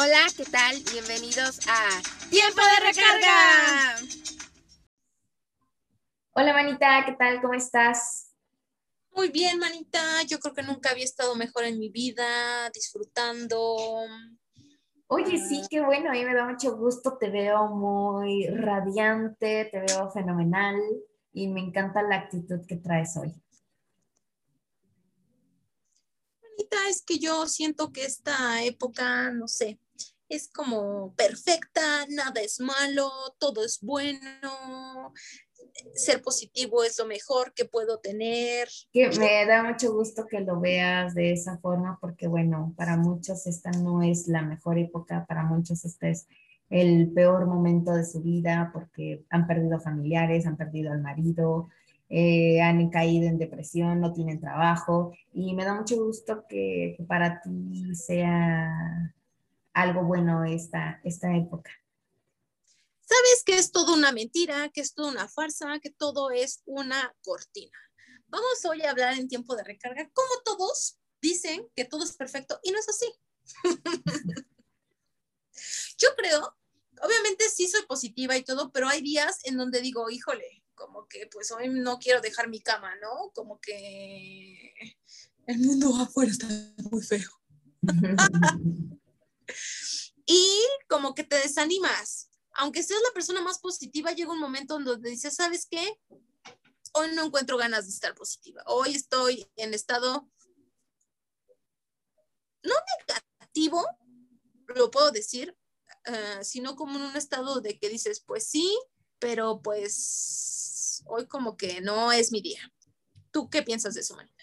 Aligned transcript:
Hola, 0.00 0.28
¿qué 0.36 0.44
tal? 0.44 0.76
Bienvenidos 0.92 1.58
a 1.66 1.88
Tiempo 2.30 2.60
de 2.60 2.86
Recarga. 2.86 3.96
Hola, 6.34 6.52
manita, 6.52 7.02
¿qué 7.04 7.14
tal? 7.14 7.42
¿Cómo 7.42 7.54
estás? 7.54 8.32
Muy 9.10 9.30
bien, 9.30 9.58
manita. 9.58 10.22
Yo 10.28 10.38
creo 10.38 10.54
que 10.54 10.62
nunca 10.62 10.90
había 10.90 11.02
estado 11.02 11.34
mejor 11.34 11.64
en 11.64 11.80
mi 11.80 11.88
vida, 11.88 12.70
disfrutando. 12.72 13.76
Oye, 15.08 15.36
sí, 15.36 15.62
qué 15.68 15.80
bueno, 15.80 16.10
a 16.10 16.12
mí 16.12 16.24
me 16.24 16.32
da 16.32 16.46
mucho 16.46 16.76
gusto, 16.76 17.18
te 17.18 17.28
veo 17.30 17.66
muy 17.66 18.46
radiante, 18.46 19.64
te 19.64 19.80
veo 19.80 20.12
fenomenal 20.12 20.80
y 21.32 21.48
me 21.48 21.58
encanta 21.58 22.02
la 22.02 22.18
actitud 22.18 22.64
que 22.68 22.76
traes 22.76 23.16
hoy. 23.16 23.34
Manita, 26.40 26.76
es 26.88 27.02
que 27.02 27.18
yo 27.18 27.48
siento 27.48 27.90
que 27.90 28.04
esta 28.04 28.62
época, 28.62 29.32
no 29.32 29.48
sé, 29.48 29.80
es 30.28 30.48
como 30.48 31.14
perfecta, 31.14 32.06
nada 32.08 32.40
es 32.42 32.60
malo, 32.60 33.10
todo 33.38 33.64
es 33.64 33.78
bueno, 33.80 35.12
ser 35.94 36.22
positivo 36.22 36.84
es 36.84 36.98
lo 36.98 37.06
mejor 37.06 37.52
que 37.54 37.64
puedo 37.64 37.98
tener. 37.98 38.68
Que 38.92 39.08
me 39.18 39.46
da 39.46 39.62
mucho 39.62 39.92
gusto 39.92 40.26
que 40.26 40.40
lo 40.40 40.60
veas 40.60 41.14
de 41.14 41.32
esa 41.32 41.58
forma 41.58 41.98
porque 42.00 42.26
bueno, 42.28 42.74
para 42.76 42.96
muchos 42.96 43.46
esta 43.46 43.70
no 43.70 44.02
es 44.02 44.28
la 44.28 44.42
mejor 44.42 44.78
época, 44.78 45.24
para 45.26 45.44
muchos 45.44 45.84
este 45.84 46.10
es 46.10 46.26
el 46.70 47.10
peor 47.12 47.46
momento 47.46 47.92
de 47.92 48.04
su 48.04 48.20
vida 48.20 48.70
porque 48.72 49.24
han 49.30 49.46
perdido 49.46 49.80
familiares, 49.80 50.46
han 50.46 50.56
perdido 50.56 50.92
al 50.92 51.00
marido, 51.00 51.68
eh, 52.10 52.60
han 52.60 52.90
caído 52.90 53.26
en 53.26 53.38
depresión, 53.38 54.00
no 54.00 54.12
tienen 54.12 54.40
trabajo 54.40 55.12
y 55.32 55.54
me 55.54 55.64
da 55.64 55.74
mucho 55.74 55.96
gusto 55.96 56.44
que, 56.48 56.94
que 56.96 57.04
para 57.04 57.40
ti 57.40 57.94
sea 57.94 59.14
algo 59.78 60.02
bueno 60.02 60.44
esta, 60.44 61.00
esta 61.04 61.34
época. 61.36 61.70
Sabes 63.00 63.42
que 63.46 63.56
es 63.56 63.70
todo 63.70 63.94
una 63.94 64.12
mentira, 64.12 64.68
que 64.70 64.80
es 64.80 64.92
toda 64.92 65.12
una 65.12 65.28
farsa, 65.28 65.78
que 65.80 65.90
todo 65.90 66.30
es 66.30 66.62
una 66.66 67.14
cortina. 67.22 67.78
Vamos 68.26 68.64
hoy 68.64 68.82
a 68.82 68.90
hablar 68.90 69.14
en 69.14 69.28
tiempo 69.28 69.56
de 69.56 69.64
recarga, 69.64 70.10
como 70.12 70.28
todos 70.44 70.98
dicen 71.22 71.66
que 71.74 71.84
todo 71.84 72.04
es 72.04 72.12
perfecto 72.12 72.58
y 72.62 72.72
no 72.72 72.78
es 72.78 72.88
así. 72.88 73.06
Yo 75.98 76.08
creo, 76.16 76.56
obviamente 77.00 77.48
sí 77.48 77.68
soy 77.68 77.86
positiva 77.86 78.36
y 78.36 78.44
todo, 78.44 78.70
pero 78.72 78.88
hay 78.88 79.00
días 79.00 79.38
en 79.44 79.56
donde 79.56 79.80
digo, 79.80 80.10
híjole, 80.10 80.64
como 80.74 81.06
que 81.06 81.28
pues 81.32 81.50
hoy 81.52 81.68
no 81.68 81.98
quiero 81.98 82.20
dejar 82.20 82.48
mi 82.48 82.60
cama, 82.60 82.94
¿no? 82.96 83.30
Como 83.32 83.60
que 83.60 84.74
el 85.46 85.58
mundo 85.60 85.96
afuera 85.96 86.30
está 86.30 86.46
muy 86.90 87.02
feo. 87.02 87.30
y 90.26 90.62
como 90.88 91.14
que 91.14 91.24
te 91.24 91.36
desanimas. 91.36 92.30
Aunque 92.54 92.82
seas 92.82 93.00
la 93.02 93.14
persona 93.14 93.40
más 93.40 93.58
positiva, 93.60 94.12
llega 94.12 94.32
un 94.32 94.40
momento 94.40 94.76
en 94.76 94.84
donde 94.84 95.10
dices, 95.10 95.34
¿sabes 95.36 95.66
qué? 95.70 96.00
Hoy 96.94 97.14
no 97.14 97.26
encuentro 97.26 97.56
ganas 97.56 97.86
de 97.86 97.92
estar 97.92 98.14
positiva. 98.14 98.62
Hoy 98.66 98.94
estoy 98.94 99.50
en 99.56 99.74
estado 99.74 100.28
no 102.62 102.74
negativo, 103.06 103.86
lo 104.74 104.90
puedo 104.90 105.10
decir, 105.10 105.56
uh, 106.08 106.42
sino 106.42 106.76
como 106.76 106.98
en 106.98 107.04
un 107.04 107.16
estado 107.16 107.60
de 107.60 107.78
que 107.78 107.88
dices, 107.88 108.20
pues 108.20 108.46
sí, 108.46 108.78
pero 109.18 109.62
pues 109.62 111.02
hoy 111.06 111.26
como 111.26 111.56
que 111.56 111.80
no 111.80 112.12
es 112.12 112.32
mi 112.32 112.40
día. 112.40 112.72
¿Tú 113.30 113.48
qué 113.50 113.62
piensas 113.62 113.94
de 113.94 114.00
eso, 114.00 114.16
Marina? 114.16 114.34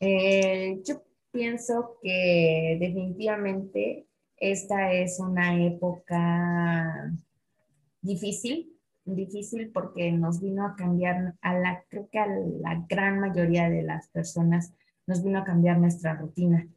Eh, 0.00 0.80
yo 0.84 1.04
pienso 1.32 1.96
que 2.02 2.76
definitivamente 2.78 4.06
esta 4.36 4.92
es 4.92 5.18
una 5.18 5.64
época 5.64 7.12
difícil, 8.00 8.78
difícil 9.04 9.70
porque 9.72 10.12
nos 10.12 10.40
vino 10.40 10.66
a 10.66 10.76
cambiar 10.76 11.34
a 11.40 11.54
la, 11.54 11.84
creo 11.88 12.08
que 12.10 12.18
a 12.18 12.26
la 12.26 12.84
gran 12.88 13.20
mayoría 13.20 13.68
de 13.70 13.82
las 13.82 14.08
personas 14.08 14.74
nos 15.06 15.22
vino 15.24 15.38
a 15.38 15.44
cambiar 15.44 15.78
nuestra 15.78 16.14
rutina. 16.14 16.68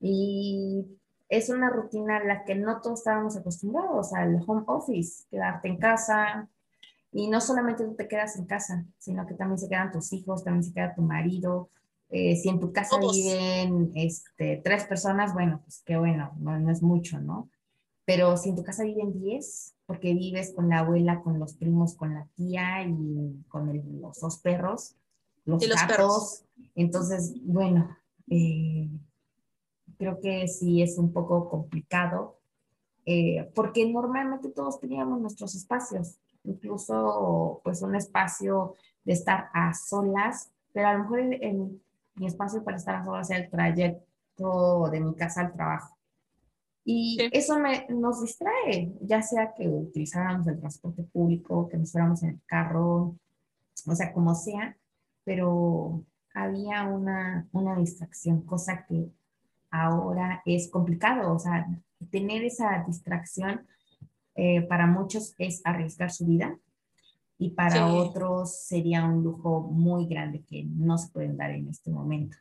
Y 0.00 0.86
es 1.28 1.50
una 1.50 1.70
rutina 1.70 2.16
a 2.16 2.24
la 2.24 2.44
que 2.44 2.54
no 2.54 2.80
todos 2.80 3.00
estábamos 3.00 3.36
acostumbrados, 3.36 4.12
al 4.12 4.42
home 4.46 4.64
office, 4.66 5.24
quedarte 5.30 5.68
en 5.68 5.76
casa. 5.76 6.48
Y 7.12 7.28
no 7.28 7.40
solamente 7.40 7.84
tú 7.84 7.94
te 7.94 8.08
quedas 8.08 8.36
en 8.38 8.46
casa, 8.46 8.84
sino 8.98 9.26
que 9.26 9.34
también 9.34 9.58
se 9.58 9.68
quedan 9.68 9.90
tus 9.90 10.12
hijos, 10.12 10.44
también 10.44 10.64
se 10.64 10.72
queda 10.72 10.94
tu 10.94 11.02
marido, 11.02 11.70
eh, 12.10 12.36
si 12.36 12.48
en 12.48 12.58
tu 12.58 12.72
casa 12.72 12.98
viven 12.98 13.92
este, 13.94 14.60
tres 14.64 14.84
personas, 14.84 15.34
bueno, 15.34 15.60
pues 15.64 15.82
qué 15.84 15.98
bueno, 15.98 16.32
no, 16.38 16.70
es 16.70 16.82
mucho, 16.82 17.20
¿no? 17.20 17.50
Pero 18.06 18.36
si 18.38 18.48
en 18.48 18.56
tu 18.56 18.62
casa 18.62 18.84
viven 18.84 19.12
diez, 19.12 19.74
porque 19.84 20.14
vives 20.14 20.52
con 20.54 20.70
la 20.70 20.78
abuela, 20.78 21.20
con 21.20 21.38
los 21.38 21.54
primos, 21.54 21.94
con 21.94 22.14
la 22.14 22.26
tía 22.34 22.82
y 22.84 23.44
con 23.48 24.00
los 24.00 24.20
dos 24.20 24.38
perros, 24.38 24.94
los, 25.44 25.66
gatos, 25.66 26.44
entonces, 26.74 27.34
bueno, 27.42 27.96
eh, 28.30 28.88
creo 29.98 30.20
que 30.20 30.48
sí 30.48 30.82
es 30.82 30.96
un 30.96 31.12
poco 31.12 31.48
complicado, 31.50 32.38
eh, 33.04 33.50
porque 33.54 33.90
normalmente 33.90 34.50
todos 34.50 34.80
teníamos 34.80 35.20
nuestros 35.20 35.54
espacios, 35.54 36.18
incluso 36.44 37.60
pues 37.64 37.82
un 37.82 37.94
espacio 37.94 38.74
de 39.04 39.12
estar 39.14 39.48
a 39.52 39.74
solas, 39.74 40.50
pero 40.72 40.88
a 40.88 40.94
lo 40.94 41.00
mejor 41.00 41.20
en, 41.20 41.80
mi 42.18 42.26
espacio 42.26 42.62
para 42.64 42.76
estar 42.76 42.96
a 42.96 43.04
solas 43.04 43.30
el 43.30 43.50
trayecto 43.50 44.88
de 44.90 45.00
mi 45.00 45.14
casa 45.14 45.42
al 45.42 45.52
trabajo. 45.52 45.96
Y 46.84 47.18
eso 47.32 47.58
me, 47.58 47.86
nos 47.90 48.22
distrae, 48.22 48.94
ya 49.02 49.20
sea 49.20 49.52
que 49.54 49.68
utilizáramos 49.68 50.46
el 50.46 50.58
transporte 50.58 51.02
público, 51.02 51.68
que 51.68 51.76
nos 51.76 51.92
fuéramos 51.92 52.22
en 52.22 52.30
el 52.30 52.40
carro, 52.46 53.14
o 53.86 53.94
sea, 53.94 54.12
como 54.12 54.34
sea, 54.34 54.74
pero 55.24 56.02
había 56.32 56.84
una, 56.84 57.46
una 57.52 57.76
distracción, 57.76 58.40
cosa 58.42 58.86
que 58.88 59.10
ahora 59.70 60.40
es 60.46 60.70
complicado, 60.70 61.34
o 61.34 61.38
sea, 61.38 61.66
tener 62.10 62.42
esa 62.44 62.84
distracción 62.86 63.66
eh, 64.34 64.62
para 64.62 64.86
muchos 64.86 65.34
es 65.36 65.60
arriesgar 65.64 66.10
su 66.10 66.24
vida 66.26 66.56
y 67.38 67.50
para 67.50 67.92
otros 67.94 68.52
sería 68.52 69.04
un 69.04 69.22
lujo 69.22 69.60
muy 69.60 70.06
grande 70.06 70.42
que 70.42 70.64
no 70.64 70.98
se 70.98 71.08
pueden 71.10 71.36
dar 71.36 71.50
en 71.52 71.68
este 71.68 71.90
momento. 71.90 72.36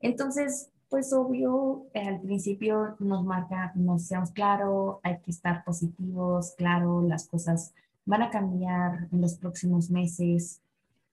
Entonces, 0.00 0.70
pues 0.88 1.12
obvio, 1.12 1.86
al 1.94 2.20
principio 2.20 2.96
nos 2.98 3.24
marca, 3.24 3.72
nos 3.74 4.06
seamos 4.06 4.30
claro, 4.30 5.00
hay 5.02 5.20
que 5.20 5.30
estar 5.30 5.64
positivos, 5.64 6.54
claro, 6.56 7.02
las 7.02 7.28
cosas 7.28 7.74
van 8.04 8.22
a 8.22 8.30
cambiar 8.30 9.08
en 9.12 9.20
los 9.20 9.36
próximos 9.36 9.90
meses, 9.90 10.60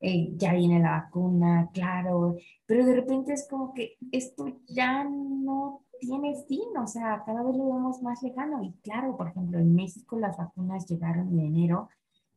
eh, 0.01 0.33
ya 0.37 0.53
viene 0.53 0.79
la 0.79 0.91
vacuna, 0.91 1.69
claro, 1.73 2.37
pero 2.65 2.85
de 2.85 2.95
repente 2.95 3.33
es 3.33 3.47
como 3.49 3.73
que 3.73 3.97
esto 4.11 4.47
ya 4.67 5.03
no 5.03 5.81
tiene 5.99 6.35
fin, 6.47 6.75
o 6.81 6.87
sea, 6.87 7.23
cada 7.25 7.43
vez 7.43 7.55
lo 7.55 7.65
vemos 7.65 8.01
más 8.01 8.23
lejano 8.23 8.63
y 8.63 8.71
claro, 8.81 9.17
por 9.17 9.27
ejemplo, 9.27 9.59
en 9.59 9.75
México 9.75 10.17
las 10.17 10.37
vacunas 10.37 10.85
llegaron 10.87 11.27
en 11.29 11.39
enero, 11.39 11.89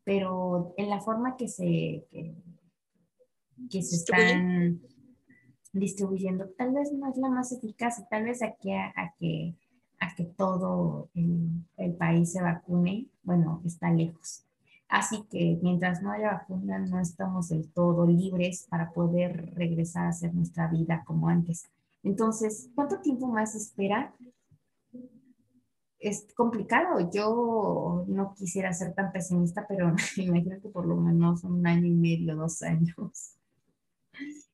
pero 0.04 0.74
en 0.76 0.88
la 0.88 1.00
forma 1.00 1.36
que 1.36 1.48
se, 1.48 2.06
que, 3.70 3.82
se 3.82 3.96
están 3.96 4.80
distribuyendo, 5.72 6.48
tal 6.56 6.72
vez 6.72 6.92
no 6.92 7.10
es 7.10 7.16
la 7.16 7.30
más 7.30 7.52
eficaz 7.52 8.02
tal 8.10 8.24
vez 8.24 8.42
aquí 8.42 8.72
a, 8.72 9.14
que, 9.18 9.54
a 10.00 10.14
que 10.14 10.24
todo 10.24 11.08
el, 11.14 11.64
el, 11.76 11.94
país 11.94 12.32
se 12.32 12.42
vacune, 12.42 13.06
bueno, 13.22 13.62
está 13.64 13.90
lejos. 13.90 14.44
Así 14.88 15.25
que 15.31 15.58
mientras 15.62 16.02
no 16.02 16.12
haya 16.12 16.32
vacuna, 16.32 16.78
no 16.78 17.00
estamos 17.00 17.48
del 17.48 17.70
todo 17.70 18.06
libres 18.06 18.66
para 18.69 18.90
poder 18.93 19.55
regresar 19.55 20.05
a 20.05 20.10
hacer 20.10 20.34
nuestra 20.34 20.69
vida 20.69 21.02
como 21.06 21.28
antes. 21.28 21.70
Entonces, 22.02 22.69
¿cuánto 22.75 23.00
tiempo 23.00 23.26
más 23.28 23.55
espera 23.55 24.12
es 26.02 26.26
complicado. 26.34 27.10
Yo 27.12 28.04
no 28.08 28.34
quisiera 28.34 28.72
ser 28.72 28.94
tan 28.94 29.12
pesimista, 29.12 29.64
pero 29.69 29.94
imagínate 30.16 30.69
por 30.69 30.87
lo 30.87 30.96
menos 30.96 31.44
un 31.44 31.66
año 31.66 31.87
y 31.87 31.94
medio, 31.94 32.37
dos 32.37 32.62
años. 32.62 33.37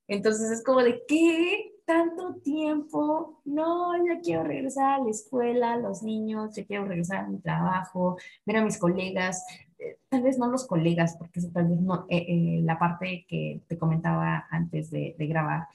Entonces 0.07 0.51
es 0.51 0.65
como 0.65 0.83
de, 0.83 1.03
¿qué? 1.07 1.73
¿Tanto 1.85 2.37
tiempo? 2.37 3.41
No, 3.45 3.97
ya 4.07 4.21
quiero 4.21 4.45
regresar 4.45 5.01
a 5.01 5.05
la 5.05 5.11
escuela, 5.11 5.77
los 5.77 6.03
niños, 6.03 6.55
ya 6.55 6.65
quiero 6.65 6.85
regresar 6.85 7.25
a 7.25 7.29
mi 7.29 7.39
trabajo, 7.39 8.19
ver 8.45 8.57
a 8.59 8.65
mis 8.65 8.79
colegas. 8.79 9.45
Eh, 9.79 9.99
tal 10.09 10.23
vez 10.23 10.39
no 10.39 10.49
los 10.49 10.67
colegas, 10.67 11.17
porque 11.19 11.41
eso 11.41 11.51
tal 11.53 11.69
vez 11.69 11.81
no, 11.81 12.07
eh, 12.09 12.27
eh, 12.29 12.61
la 12.63 12.79
parte 12.79 13.27
que 13.29 13.63
te 13.69 13.79
comentaba 13.79 14.47
antes 14.51 14.91
de, 14.91 15.15
de 15.19 15.27
grabar, 15.27 15.69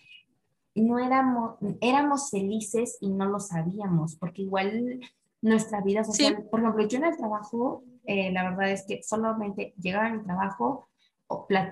no 0.76 1.00
éramos, 1.00 1.58
éramos 1.82 2.32
felices 2.32 2.98
y 3.00 3.10
no 3.10 3.26
lo 3.26 3.40
sabíamos, 3.40 4.16
porque 4.16 4.42
igual 4.42 5.00
nuestra 5.44 5.82
vida 5.82 6.04
social. 6.04 6.48
Por 6.50 6.60
ejemplo, 6.60 6.88
yo 6.88 6.98
en 6.98 7.06
el 7.06 7.18
trabajo, 7.18 7.84
eh, 8.06 8.32
la 8.32 8.50
verdad 8.50 8.72
es 8.72 8.86
que 8.88 9.02
solamente 9.04 9.74
llegaba 9.80 10.08
a 10.08 10.14
mi 10.14 10.24
trabajo, 10.24 10.88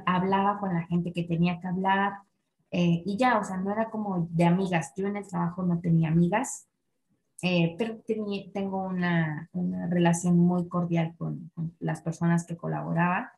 hablaba 0.05 0.59
con 0.59 0.73
la 0.73 0.83
gente 0.83 1.13
que 1.13 1.23
tenía 1.23 1.59
que 1.59 1.67
hablar 1.67 2.13
eh, 2.71 3.03
y 3.05 3.17
ya, 3.17 3.39
o 3.39 3.43
sea, 3.43 3.57
no 3.57 3.71
era 3.71 3.89
como 3.89 4.27
de 4.31 4.45
amigas. 4.45 4.93
Yo 4.95 5.07
en 5.07 5.17
el 5.17 5.27
trabajo 5.27 5.63
no 5.63 5.79
tenía 5.79 6.09
amigas 6.09 6.67
eh, 7.43 7.75
pero 7.77 7.99
tengo 8.53 8.83
una, 8.83 9.49
una, 9.53 9.87
relación 9.87 10.37
muy 10.37 10.67
cordial 10.67 11.15
con, 11.17 11.51
las 11.79 12.01
personas 12.01 12.45
que 12.45 12.55
colaboraba, 12.55 13.33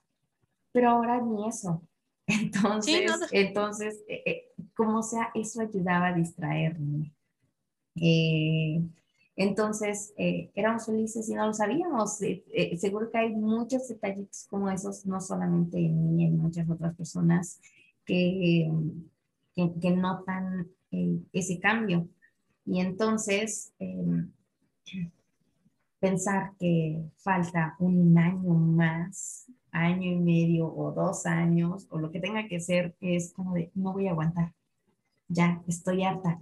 pero 0.73 0.89
ahora 0.89 1.21
ni 1.21 1.47
eso. 1.47 1.81
Entonces, 2.27 3.19
entonces 3.33 4.01
eh, 4.07 4.23
eh, 4.25 4.43
como 4.75 5.03
sea, 5.03 5.29
eso 5.33 5.61
ayudaba 5.61 6.07
a 6.07 6.13
distraerme. 6.13 7.13
Entonces, 9.35 10.13
éramos 10.17 10.85
felices 10.85 11.27
y 11.29 11.33
no 11.33 11.47
lo 11.47 11.53
sabíamos. 11.53 12.19
seguro 12.77 13.09
que 13.11 13.17
hay 13.17 13.29
muchos 13.35 13.87
detallitos 13.87 14.45
como 14.49 14.69
esos, 14.69 15.05
no 15.05 15.19
solamente 15.19 15.77
en 15.77 16.15
mí, 16.15 16.25
en 16.25 16.37
muchas 16.37 16.69
otras 16.69 16.95
personas 16.95 17.59
que, 18.05 18.71
que, 19.55 19.71
que 19.81 19.91
notan 19.91 20.67
ese 21.31 21.59
cambio. 21.59 22.07
Y 22.65 22.79
entonces, 22.79 23.73
em, 23.79 24.31
pensar 25.99 26.53
que 26.59 27.01
falta 27.17 27.75
un 27.79 28.17
año 28.17 28.53
más, 28.53 29.47
año 29.71 30.11
y 30.11 30.19
medio 30.19 30.67
o 30.67 30.91
dos 30.91 31.25
años, 31.25 31.87
o 31.89 31.97
lo 31.97 32.11
que 32.11 32.19
tenga 32.19 32.47
que 32.47 32.59
ser, 32.59 32.95
es 32.99 33.33
como 33.33 33.53
de, 33.53 33.71
no 33.73 33.93
voy 33.93 34.07
a 34.07 34.11
aguantar, 34.11 34.53
ya 35.27 35.61
estoy 35.67 36.03
harta. 36.03 36.41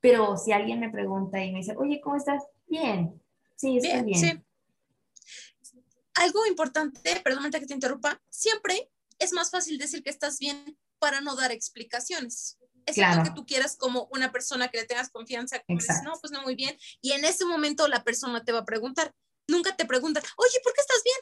Pero 0.00 0.36
si 0.36 0.52
alguien 0.52 0.80
me 0.80 0.90
pregunta 0.90 1.42
y 1.44 1.52
me 1.52 1.58
dice, 1.58 1.74
oye, 1.76 2.00
¿cómo 2.00 2.16
estás? 2.16 2.42
Bien, 2.66 3.20
sí, 3.56 3.78
estoy 3.78 4.02
bien. 4.02 4.18
Sí. 4.18 5.74
Algo 6.14 6.46
importante, 6.46 7.20
perdón 7.22 7.50
que 7.50 7.66
te 7.66 7.74
interrumpa, 7.74 8.20
siempre 8.28 8.90
es 9.18 9.32
más 9.32 9.50
fácil 9.50 9.78
decir 9.78 10.02
que 10.02 10.10
estás 10.10 10.38
bien 10.38 10.78
para 10.98 11.20
no 11.20 11.36
dar 11.36 11.52
explicaciones 11.52 12.58
es 12.86 12.94
claro. 12.94 13.22
que 13.22 13.30
tú 13.30 13.46
quieras 13.46 13.76
como 13.76 14.08
una 14.12 14.32
persona 14.32 14.68
que 14.68 14.78
le 14.78 14.84
tengas 14.84 15.10
confianza, 15.10 15.62
no, 15.68 16.12
pues 16.20 16.32
no, 16.32 16.42
muy 16.42 16.54
bien. 16.54 16.76
Y 17.00 17.12
en 17.12 17.24
ese 17.24 17.44
momento 17.44 17.88
la 17.88 18.04
persona 18.04 18.44
te 18.44 18.52
va 18.52 18.60
a 18.60 18.64
preguntar, 18.64 19.14
nunca 19.46 19.76
te 19.76 19.86
preguntan, 19.86 20.22
oye, 20.36 20.60
¿por 20.62 20.72
qué 20.72 20.80
estás 20.80 21.02
bien? 21.04 21.16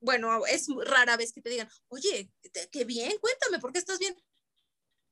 Bueno, 0.00 0.46
es 0.46 0.66
rara 0.86 1.16
vez 1.16 1.32
que 1.32 1.42
te 1.42 1.50
digan, 1.50 1.68
oye, 1.88 2.30
qué 2.70 2.84
bien, 2.84 3.12
cuéntame, 3.20 3.58
¿por 3.58 3.72
qué 3.72 3.78
estás 3.78 3.98
bien? 3.98 4.16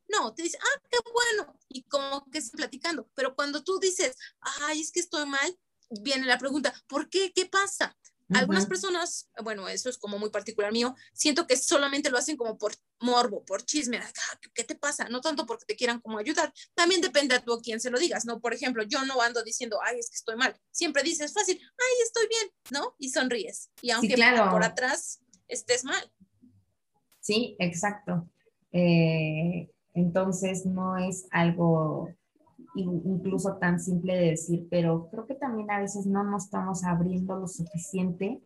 No, 0.09 0.35
te 0.35 0.43
dice, 0.43 0.59
ah, 0.61 0.83
qué 0.91 0.99
bueno, 1.13 1.59
y 1.69 1.83
como 1.85 2.25
que 2.31 2.39
estás 2.39 2.57
platicando. 2.57 3.09
Pero 3.15 3.35
cuando 3.35 3.63
tú 3.63 3.79
dices, 3.79 4.17
ay, 4.41 4.81
es 4.81 4.91
que 4.91 5.01
estoy 5.01 5.27
mal, 5.27 5.59
viene 5.91 6.27
la 6.27 6.39
pregunta, 6.39 6.73
¿por 6.87 7.09
qué? 7.09 7.33
¿Qué 7.33 7.47
pasa? 7.47 7.97
Algunas 8.31 8.67
personas, 8.67 9.31
bueno, 9.43 9.69
eso 9.69 9.89
es 9.89 9.97
como 9.97 10.19
muy 10.19 10.29
particular 10.29 10.71
mío, 10.71 10.95
siento 11.15 11.47
que 11.47 11.57
solamente 11.57 12.11
lo 12.11 12.19
hacen 12.19 12.37
como 12.37 12.59
por 12.59 12.75
morbo, 13.01 13.43
por 13.45 13.65
chisme, 13.65 13.99
ah, 13.99 14.39
¿qué 14.53 14.65
te 14.65 14.75
pasa? 14.75 15.09
No 15.09 15.23
tanto 15.23 15.47
porque 15.47 15.65
te 15.65 15.77
quieran 15.77 15.99
como 16.01 16.19
ayudar, 16.19 16.53
también 16.75 17.01
depende 17.01 17.35
a 17.35 17.43
tú 17.43 17.55
a 17.55 17.61
quién 17.63 17.81
se 17.81 17.91
lo 17.91 17.99
digas, 17.99 18.27
¿no? 18.27 18.39
Por 18.39 18.53
ejemplo, 18.53 18.83
yo 18.83 19.03
no 19.07 19.23
ando 19.23 19.43
diciendo, 19.43 19.79
ay, 19.83 19.99
es 19.99 20.11
que 20.11 20.17
estoy 20.17 20.37
mal, 20.37 20.55
siempre 20.71 21.03
dices 21.03 21.33
fácil, 21.33 21.59
ay, 21.59 22.03
estoy 22.05 22.29
bien, 22.29 22.51
¿no? 22.71 22.95
Y 22.99 23.09
sonríes, 23.09 23.71
y 23.81 23.93
aunque 23.93 24.15
por 24.51 24.63
atrás 24.63 25.21
estés 25.47 25.85
mal. 25.85 26.13
Sí, 27.21 27.57
exacto. 27.59 28.29
Eh, 28.73 29.71
entonces 29.99 30.67
no 30.67 30.97
es 30.97 31.27
algo 31.31 32.09
incluso 32.75 33.57
tan 33.57 33.81
simple 33.81 34.15
de 34.15 34.31
decir, 34.31 34.67
pero 34.71 35.09
creo 35.11 35.27
que 35.27 35.35
también 35.35 35.71
a 35.71 35.81
veces 35.81 36.07
no 36.07 36.23
nos 36.25 36.45
estamos 36.45 36.85
abriendo 36.85 37.37
lo 37.37 37.49
suficiente 37.49 38.41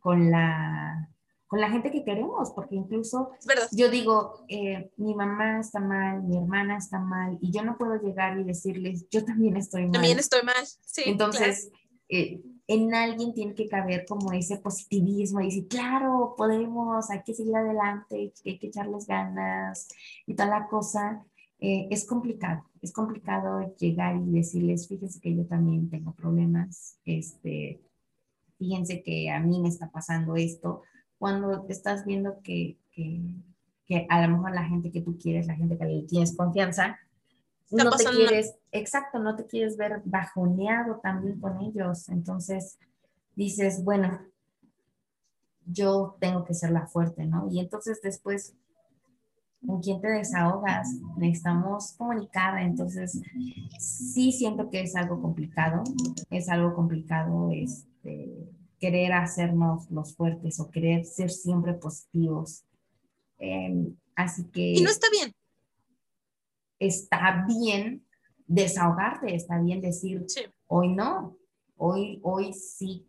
con 0.00 0.30
la, 0.30 1.08
con 1.46 1.60
la 1.60 1.70
gente 1.70 1.90
que 1.90 2.04
queremos, 2.04 2.50
porque 2.50 2.76
incluso 2.76 3.30
yo 3.72 3.88
digo, 3.90 4.44
eh, 4.48 4.90
mi 4.96 5.14
mamá 5.14 5.60
está 5.60 5.80
mal, 5.80 6.22
mi 6.22 6.36
hermana 6.36 6.76
está 6.76 6.98
mal, 6.98 7.38
y 7.40 7.50
yo 7.50 7.62
no 7.62 7.78
puedo 7.78 7.96
llegar 7.96 8.38
y 8.38 8.44
decirles, 8.44 9.06
yo 9.10 9.24
también 9.24 9.56
estoy 9.56 9.84
mal. 9.84 9.92
También 9.92 10.18
estoy 10.18 10.42
mal, 10.42 10.66
sí. 10.66 11.02
Entonces, 11.06 11.70
eh, 12.08 12.42
en 12.68 12.94
alguien 12.94 13.32
tiene 13.32 13.54
que 13.54 13.66
caber 13.66 14.04
como 14.06 14.30
ese 14.32 14.58
positivismo 14.58 15.40
y 15.40 15.46
decir, 15.46 15.68
claro, 15.68 16.34
podemos, 16.36 17.10
hay 17.10 17.22
que 17.22 17.32
seguir 17.32 17.56
adelante, 17.56 18.32
hay 18.44 18.58
que 18.58 18.66
echarles 18.66 19.06
ganas 19.06 19.88
y 20.26 20.34
toda 20.34 20.50
la 20.50 20.68
cosa. 20.68 21.24
Eh, 21.60 21.88
es 21.90 22.04
complicado, 22.04 22.64
es 22.82 22.92
complicado 22.92 23.74
llegar 23.76 24.16
y 24.16 24.30
decirles, 24.30 24.86
fíjense 24.86 25.18
que 25.18 25.34
yo 25.34 25.44
también 25.46 25.90
tengo 25.90 26.12
problemas, 26.12 26.98
este, 27.04 27.80
fíjense 28.58 29.02
que 29.02 29.30
a 29.30 29.40
mí 29.40 29.58
me 29.60 29.68
está 29.68 29.90
pasando 29.90 30.36
esto, 30.36 30.82
cuando 31.18 31.66
estás 31.68 32.04
viendo 32.04 32.40
que, 32.42 32.76
que, 32.92 33.22
que 33.86 34.06
a 34.08 34.24
lo 34.24 34.36
mejor 34.36 34.52
la 34.52 34.68
gente 34.68 34.92
que 34.92 35.00
tú 35.00 35.18
quieres, 35.18 35.48
la 35.48 35.56
gente 35.56 35.76
que 35.76 35.84
le 35.84 36.02
tienes 36.02 36.36
confianza, 36.36 36.96
no 37.70 37.90
te 37.90 38.04
quieres, 38.04 38.54
exacto, 38.72 39.18
no 39.18 39.36
te 39.36 39.46
quieres 39.46 39.76
ver 39.76 40.02
bajoneado 40.04 41.00
también 41.02 41.40
con 41.40 41.60
ellos, 41.60 42.08
entonces 42.08 42.78
dices, 43.34 43.84
bueno, 43.84 44.20
yo 45.66 46.16
tengo 46.20 46.44
que 46.44 46.54
ser 46.54 46.70
la 46.70 46.86
fuerte, 46.86 47.24
¿no? 47.24 47.48
Y 47.50 47.60
entonces 47.60 48.00
después 48.02 48.54
con 49.66 49.80
quién 49.80 50.00
te 50.00 50.08
desahogas, 50.08 50.88
necesitamos 51.16 51.92
comunicar, 51.92 52.62
entonces 52.62 53.20
sí 53.78 54.32
siento 54.32 54.70
que 54.70 54.82
es 54.82 54.94
algo 54.94 55.20
complicado, 55.20 55.82
es 56.30 56.48
algo 56.48 56.74
complicado 56.74 57.50
este, 57.52 58.48
querer 58.78 59.12
hacernos 59.12 59.90
los 59.90 60.14
fuertes 60.14 60.60
o 60.60 60.70
querer 60.70 61.04
ser 61.04 61.30
siempre 61.30 61.74
positivos. 61.74 62.64
Em, 63.38 63.96
así 64.14 64.44
que... 64.44 64.74
Y 64.74 64.80
no 64.80 64.90
está 64.90 65.08
bien. 65.10 65.34
Está 66.78 67.44
bien 67.48 68.07
desahogarte, 68.48 69.34
está 69.34 69.60
bien 69.60 69.80
decir, 69.80 70.26
hoy 70.66 70.88
no, 70.88 71.36
hoy, 71.76 72.18
hoy 72.22 72.52
sí, 72.52 73.06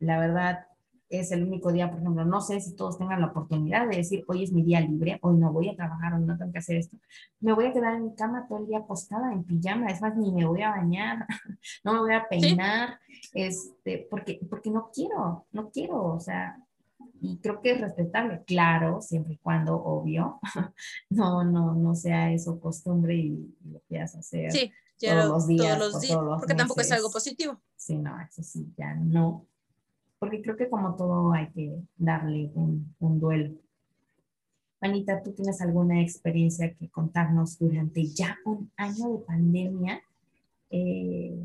la 0.00 0.18
verdad, 0.18 0.66
es 1.08 1.32
el 1.32 1.42
único 1.42 1.72
día, 1.72 1.90
por 1.90 2.00
ejemplo, 2.00 2.24
no 2.24 2.40
sé 2.40 2.60
si 2.60 2.76
todos 2.76 2.98
tengan 2.98 3.20
la 3.20 3.28
oportunidad 3.28 3.88
de 3.88 3.96
decir, 3.96 4.24
hoy 4.28 4.44
es 4.44 4.52
mi 4.52 4.62
día 4.62 4.80
libre, 4.80 5.18
hoy 5.22 5.36
no 5.38 5.52
voy 5.52 5.70
a 5.70 5.76
trabajar, 5.76 6.12
hoy 6.12 6.24
no 6.24 6.36
tengo 6.36 6.52
que 6.52 6.58
hacer 6.58 6.76
esto. 6.76 6.98
Me 7.40 7.54
voy 7.54 7.66
a 7.66 7.72
quedar 7.72 7.94
en 7.94 8.04
mi 8.04 8.14
cama 8.14 8.46
todo 8.46 8.58
el 8.58 8.66
día 8.66 8.78
acostada 8.80 9.32
en 9.32 9.44
pijama, 9.44 9.86
es 9.86 10.02
más, 10.02 10.16
ni 10.16 10.32
me 10.32 10.44
voy 10.44 10.60
a 10.62 10.70
bañar, 10.70 11.26
no 11.84 11.94
me 11.94 12.00
voy 12.00 12.14
a 12.14 12.28
peinar, 12.28 13.00
este, 13.32 14.06
porque, 14.10 14.38
porque 14.50 14.70
no 14.70 14.90
quiero, 14.92 15.46
no 15.52 15.70
quiero, 15.70 16.04
o 16.04 16.20
sea, 16.20 16.58
y 17.20 17.38
creo 17.38 17.60
que 17.60 17.72
es 17.72 17.80
respetable, 17.80 18.42
claro, 18.44 19.00
siempre 19.00 19.34
y 19.34 19.38
cuando, 19.38 19.76
obvio, 19.76 20.40
no, 21.10 21.44
no, 21.44 21.74
no 21.74 21.94
sea 21.94 22.32
eso 22.32 22.60
costumbre 22.60 23.16
y, 23.16 23.54
lo 23.70 23.80
quieras 23.88 24.14
hacer 24.14 24.50
todos 24.98 25.28
los 25.28 25.46
días. 25.46 25.78
Todos 25.78 25.92
los 25.92 26.00
días, 26.00 26.18
porque 26.38 26.54
tampoco 26.54 26.80
es 26.80 26.92
algo 26.92 27.10
positivo. 27.10 27.60
Sí, 27.76 27.96
no, 27.96 28.20
eso 28.20 28.42
sí, 28.42 28.72
ya 28.76 28.94
no 28.94 29.46
porque 30.18 30.42
creo 30.42 30.56
que 30.56 30.68
como 30.68 30.96
todo 30.96 31.32
hay 31.32 31.48
que 31.50 31.80
darle 31.96 32.50
un, 32.54 32.94
duelo. 32.98 33.54
Anita, 34.80 35.22
¿tú 35.22 35.32
tienes 35.32 35.60
alguna 35.60 36.00
experiencia 36.00 36.72
que 36.74 36.88
contarnos 36.88 37.58
durante 37.58 38.06
ya 38.06 38.36
un 38.44 38.70
año 38.76 39.12
de 39.12 39.24
pandemia 39.24 40.02
eh, 40.70 41.36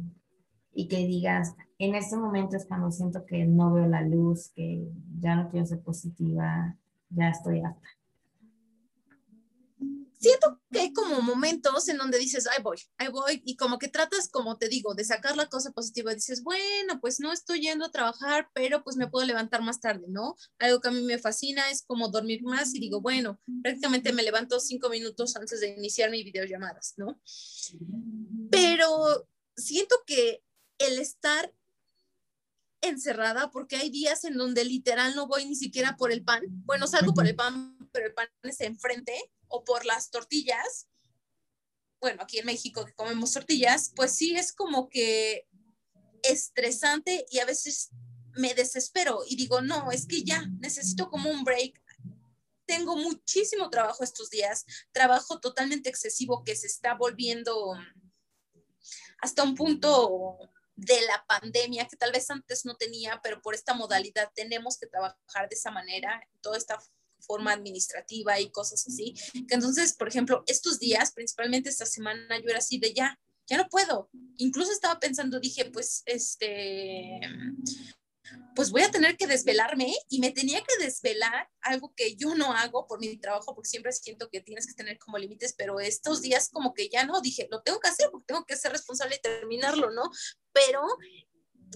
y 0.73 0.87
que 0.87 1.07
digas, 1.07 1.55
en 1.85 1.95
este 1.95 2.17
momento 2.17 2.57
es 2.57 2.65
cuando 2.65 2.91
siento 2.91 3.25
que 3.25 3.45
no 3.45 3.73
veo 3.73 3.87
la 3.87 4.01
luz, 4.01 4.51
que 4.55 4.87
ya 5.19 5.35
no 5.35 5.49
quiero 5.49 5.65
ser 5.65 5.81
positiva, 5.81 6.77
ya 7.09 7.29
estoy 7.29 7.61
harta? 7.61 7.87
siento 10.23 10.61
que 10.71 10.79
hay 10.79 10.93
como 10.93 11.21
momentos 11.21 11.89
en 11.89 11.97
donde 11.97 12.17
dices, 12.17 12.47
ahí 12.47 12.63
voy, 12.63 12.77
ahí 12.97 13.09
voy, 13.09 13.41
y 13.45 13.57
como 13.57 13.77
que 13.77 13.89
tratas, 13.89 14.29
como 14.29 14.57
te 14.57 14.69
digo, 14.69 14.95
de 14.95 15.03
sacar 15.03 15.35
la 15.35 15.49
cosa 15.49 15.71
positiva, 15.71 16.13
dices, 16.13 16.43
bueno, 16.43 17.01
pues 17.01 17.19
no 17.19 17.33
estoy 17.33 17.59
yendo 17.59 17.85
a 17.85 17.91
trabajar, 17.91 18.47
pero 18.53 18.83
pues 18.85 18.95
me 18.95 19.09
puedo 19.09 19.27
levantar 19.27 19.61
más 19.61 19.81
tarde, 19.81 20.05
¿no? 20.07 20.35
Algo 20.59 20.79
que 20.79 20.87
a 20.87 20.91
mí 20.91 21.01
me 21.01 21.19
fascina 21.19 21.69
es 21.69 21.83
como 21.85 22.07
dormir 22.07 22.41
más 22.41 22.73
y 22.73 22.79
digo, 22.79 23.01
bueno, 23.01 23.39
prácticamente 23.61 24.13
me 24.13 24.23
levanto 24.23 24.61
cinco 24.61 24.89
minutos 24.89 25.35
antes 25.35 25.59
de 25.59 25.75
iniciar 25.75 26.09
mi 26.09 26.23
videollamadas, 26.23 26.93
¿no? 26.95 27.19
Pero 28.49 29.27
siento 29.57 29.95
que 30.07 30.41
el 30.77 30.99
estar 30.99 31.53
encerrada 32.83 33.49
porque 33.51 33.77
hay 33.77 33.89
días 33.89 34.23
en 34.25 34.37
donde 34.37 34.63
literal 34.65 35.15
no 35.15 35.27
voy 35.27 35.45
ni 35.45 35.55
siquiera 35.55 35.95
por 35.95 36.11
el 36.11 36.23
pan. 36.23 36.43
Bueno, 36.65 36.87
salgo 36.87 37.13
por 37.13 37.25
el 37.25 37.35
pan, 37.35 37.77
pero 37.91 38.07
el 38.07 38.13
pan 38.13 38.27
es 38.43 38.61
enfrente 38.61 39.13
o 39.47 39.63
por 39.63 39.85
las 39.85 40.09
tortillas. 40.09 40.87
Bueno, 42.01 42.23
aquí 42.23 42.39
en 42.39 42.45
México 42.45 42.85
que 42.85 42.93
comemos 42.93 43.31
tortillas, 43.31 43.91
pues 43.95 44.15
sí 44.15 44.35
es 44.35 44.53
como 44.53 44.89
que 44.89 45.47
estresante 46.21 47.25
y 47.29 47.39
a 47.39 47.45
veces 47.45 47.91
me 48.35 48.53
desespero 48.53 49.21
y 49.27 49.35
digo, 49.35 49.61
no, 49.61 49.91
es 49.91 50.05
que 50.05 50.23
ya 50.23 50.45
necesito 50.59 51.09
como 51.09 51.29
un 51.29 51.43
break. 51.43 51.81
Tengo 52.65 52.95
muchísimo 52.95 53.69
trabajo 53.69 54.03
estos 54.03 54.29
días, 54.29 54.65
trabajo 54.91 55.39
totalmente 55.39 55.89
excesivo 55.89 56.43
que 56.43 56.55
se 56.55 56.67
está 56.67 56.95
volviendo 56.95 57.75
hasta 59.19 59.43
un 59.43 59.55
punto 59.55 60.37
de 60.75 61.01
la 61.01 61.23
pandemia 61.27 61.87
que 61.87 61.97
tal 61.97 62.11
vez 62.11 62.29
antes 62.29 62.65
no 62.65 62.75
tenía, 62.75 63.19
pero 63.23 63.41
por 63.41 63.55
esta 63.55 63.73
modalidad 63.73 64.29
tenemos 64.33 64.77
que 64.77 64.87
trabajar 64.87 65.49
de 65.49 65.55
esa 65.55 65.71
manera, 65.71 66.21
toda 66.41 66.57
esta 66.57 66.79
forma 67.19 67.53
administrativa 67.53 68.39
y 68.39 68.51
cosas 68.51 68.85
así. 68.87 69.13
Que 69.47 69.55
entonces, 69.55 69.93
por 69.93 70.07
ejemplo, 70.07 70.43
estos 70.47 70.79
días, 70.79 71.13
principalmente 71.13 71.69
esta 71.69 71.85
semana, 71.85 72.39
yo 72.39 72.49
era 72.49 72.59
así 72.59 72.79
de 72.79 72.93
ya, 72.93 73.19
ya 73.47 73.57
no 73.57 73.67
puedo. 73.69 74.09
Incluso 74.37 74.71
estaba 74.71 74.99
pensando, 74.99 75.39
dije, 75.39 75.65
pues, 75.65 76.03
este, 76.05 77.19
pues 78.55 78.71
voy 78.71 78.83
a 78.83 78.91
tener 78.91 79.17
que 79.17 79.27
desvelarme 79.27 79.93
y 80.09 80.19
me 80.19 80.31
tenía 80.31 80.61
que 80.63 80.83
desvelar, 80.83 81.49
algo 81.61 81.93
que 81.95 82.15
yo 82.15 82.35
no 82.35 82.53
hago 82.53 82.87
por 82.87 82.99
mi 82.99 83.17
trabajo, 83.17 83.53
porque 83.53 83.69
siempre 83.69 83.91
siento 83.91 84.29
que 84.29 84.41
tienes 84.41 84.67
que 84.67 84.73
tener 84.73 84.97
como 84.99 85.17
límites, 85.17 85.53
pero 85.57 85.79
estos 85.79 86.21
días 86.21 86.49
como 86.51 86.73
que 86.73 86.89
ya 86.89 87.05
no, 87.05 87.21
dije, 87.21 87.47
lo 87.51 87.61
tengo 87.61 87.79
que 87.79 87.89
hacer 87.89 88.09
porque 88.11 88.25
tengo 88.27 88.45
que 88.45 88.57
ser 88.57 88.71
responsable 88.71 89.15
y 89.15 89.21
terminarlo, 89.21 89.91
¿no? 89.91 90.03
Pero 90.51 90.81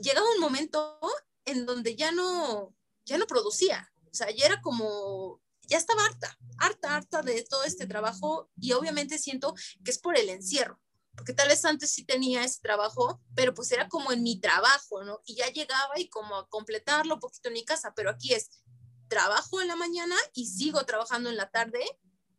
llegaba 0.01 0.27
un 0.35 0.39
momento 0.39 0.99
en 1.45 1.65
donde 1.65 1.95
ya 1.95 2.11
no, 2.11 2.75
ya 3.05 3.17
no 3.17 3.27
producía, 3.27 3.91
o 4.11 4.13
sea, 4.13 4.29
ya 4.31 4.45
era 4.45 4.61
como, 4.61 5.41
ya 5.67 5.77
estaba 5.77 6.05
harta, 6.05 6.37
harta, 6.59 6.95
harta 6.95 7.21
de 7.21 7.43
todo 7.43 7.63
este 7.63 7.87
trabajo 7.87 8.49
y 8.59 8.73
obviamente 8.73 9.17
siento 9.17 9.53
que 9.83 9.91
es 9.91 9.99
por 9.99 10.17
el 10.17 10.29
encierro 10.29 10.79
porque 11.17 11.33
tal 11.33 11.47
vez 11.49 11.65
antes 11.65 11.89
sí 11.89 12.05
tenía 12.05 12.43
ese 12.43 12.61
trabajo, 12.61 13.19
pero 13.35 13.53
pues 13.53 13.71
era 13.71 13.89
como 13.89 14.11
en 14.11 14.21
mi 14.21 14.39
trabajo, 14.39 15.03
¿no? 15.03 15.19
Y 15.25 15.35
ya 15.35 15.47
llegaba 15.47 15.99
y 15.99 16.07
como 16.09 16.35
a 16.35 16.47
completarlo 16.47 17.15
un 17.15 17.19
poquito 17.19 17.49
en 17.49 17.55
mi 17.55 17.65
casa, 17.65 17.91
pero 17.95 18.11
aquí 18.11 18.33
es 18.33 18.61
trabajo 19.07 19.59
en 19.59 19.67
la 19.67 19.75
mañana 19.75 20.15
y 20.33 20.45
sigo 20.45 20.85
trabajando 20.85 21.29
en 21.29 21.35
la 21.35 21.49
tarde, 21.49 21.83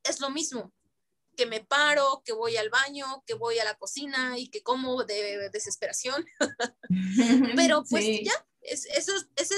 es 0.04 0.20
lo 0.20 0.30
mismo, 0.30 0.72
que 1.36 1.46
me 1.46 1.60
paro, 1.60 2.22
que 2.24 2.32
voy 2.32 2.56
al 2.56 2.70
baño, 2.70 3.24
que 3.26 3.34
voy 3.34 3.58
a 3.58 3.64
la 3.64 3.76
cocina 3.76 4.38
y 4.38 4.48
que 4.48 4.62
como 4.62 5.04
de 5.04 5.50
desesperación, 5.50 6.24
pero 7.56 7.84
pues 7.90 8.04
ya, 8.22 8.46
es, 8.60 8.86
eso, 8.86 9.12
es 9.34 9.50
eso, 9.50 9.57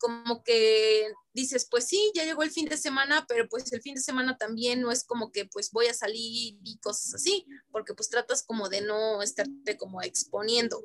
como 0.00 0.42
que 0.42 1.12
dices, 1.32 1.68
pues 1.70 1.86
sí, 1.86 2.10
ya 2.14 2.24
llegó 2.24 2.42
el 2.42 2.50
fin 2.50 2.68
de 2.68 2.76
semana, 2.76 3.26
pero 3.28 3.48
pues 3.48 3.70
el 3.72 3.82
fin 3.82 3.94
de 3.94 4.00
semana 4.00 4.36
también 4.36 4.80
no 4.80 4.90
es 4.90 5.04
como 5.04 5.30
que 5.30 5.44
pues 5.44 5.70
voy 5.70 5.86
a 5.86 5.94
salir 5.94 6.58
y 6.64 6.78
cosas 6.82 7.14
así, 7.14 7.46
porque 7.70 7.94
pues 7.94 8.08
tratas 8.08 8.42
como 8.42 8.68
de 8.68 8.80
no 8.80 9.22
estarte 9.22 9.76
como 9.76 10.02
exponiendo. 10.02 10.82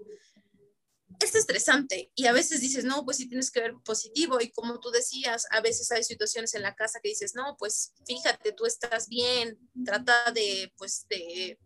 Es 1.22 1.34
estresante 1.34 2.12
y 2.13 2.25
a 2.25 2.34
veces 2.34 2.60
dices, 2.60 2.84
no, 2.84 3.05
pues 3.05 3.17
sí 3.17 3.29
tienes 3.29 3.50
que 3.50 3.62
ver 3.62 3.74
positivo 3.86 4.41
y 4.41 4.51
como 4.51 4.81
tú 4.81 4.91
decías, 4.91 5.48
a 5.50 5.62
veces 5.62 5.89
hay 5.91 6.03
situaciones 6.03 6.53
en 6.53 6.62
la 6.62 6.75
casa 6.75 7.00
que 7.01 7.10
dices, 7.10 7.34
no, 7.36 7.55
pues 7.57 7.93
fíjate, 8.05 8.51
tú 8.51 8.65
estás 8.65 9.07
bien, 9.07 9.57
trata 9.86 10.31
de, 10.31 10.74
pues, 10.77 11.07
de 11.07 11.57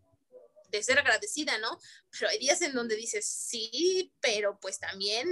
de 0.72 0.84
ser 0.84 1.00
agradecida, 1.00 1.58
¿no? 1.58 1.80
Pero 2.12 2.30
hay 2.30 2.38
días 2.38 2.62
en 2.62 2.74
donde 2.74 2.96
dices, 2.96 3.26
sí, 3.26 4.14
pero 4.22 4.60
pues 4.60 4.80
también 4.80 5.28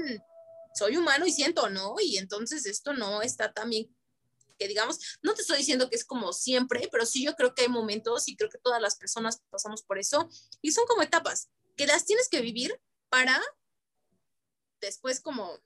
soy 0.78 0.98
humano 0.98 1.26
y 1.26 1.32
siento, 1.32 1.70
¿no? 1.70 1.96
Y 2.02 2.18
entonces 2.18 2.66
esto 2.66 2.94
no 2.94 3.22
está 3.22 3.54
tan 3.54 3.70
bien 3.70 3.96
que 4.58 4.68
digamos, 4.68 5.00
no 5.22 5.34
te 5.34 5.42
estoy 5.42 5.60
diciendo 5.60 5.90
que 5.90 5.96
es 5.96 6.04
como 6.06 6.34
siempre, 6.34 6.88
pero 6.92 7.06
sí 7.06 7.24
yo 7.24 7.36
creo 7.36 7.54
que 7.54 7.64
hay 7.64 7.70
momentos 7.70 8.28
y 8.28 8.36
creo 8.36 8.50
que 8.50 8.58
todas 8.58 8.82
las 8.82 8.98
personas 8.98 9.42
pasamos 9.50 9.84
por 9.84 10.00
eso 10.00 10.30
y 10.62 10.72
son 10.72 10.86
como 10.88 11.04
etapas 11.04 11.50
que 11.76 11.88
las 11.88 12.06
tienes 12.06 12.28
que 12.28 12.42
vivir 12.42 12.80
para 13.10 13.40
después 14.82 15.22
como 15.22 15.60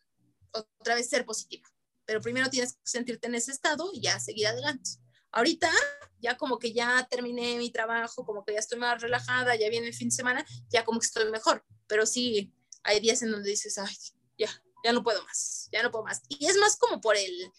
otra 0.51 0.96
vez 0.96 1.10
ser 1.10 1.25
positiva. 1.25 1.68
Pero 2.06 2.22
primero 2.22 2.50
tienes 2.50 2.74
que 2.74 2.80
sentirte 2.84 3.27
en 3.27 3.36
ese 3.36 3.51
estado 3.51 3.89
y 3.94 4.01
ya 4.01 4.20
seguir 4.20 4.48
adelante. 4.48 4.91
Ahorita 5.32 5.72
ya 6.20 6.38
como 6.38 6.60
que 6.60 6.74
ya 6.74 7.08
terminé 7.10 7.58
mi 7.58 7.72
trabajo, 7.72 8.25
como 8.25 8.44
que 8.44 8.53
ya 8.53 8.60
estoy 8.60 8.77
más 8.77 9.01
relajada, 9.01 9.56
ya 9.56 9.70
viene 9.70 9.88
el 9.88 9.94
fin 9.94 10.10
de 10.10 10.15
semana, 10.15 10.46
ya 10.70 10.84
como 10.84 11.00
que 11.00 11.06
estoy 11.06 11.32
mejor. 11.32 11.65
Pero 11.88 12.06
sí, 12.06 12.53
hay 12.84 13.00
días 13.00 13.22
en 13.22 13.32
donde 13.32 13.50
dices, 13.50 13.77
ay, 13.77 13.96
ya, 14.38 14.50
ya 14.83 14.93
no 14.93 15.03
puedo 15.03 15.23
más, 15.23 15.69
ya 15.71 15.83
no 15.83 15.91
puedo 15.91 16.05
más. 16.05 16.21
Y 16.29 16.45
es 16.45 16.57
más 16.57 16.77
como 16.77 17.01
por 17.01 17.15
el, 17.15 17.51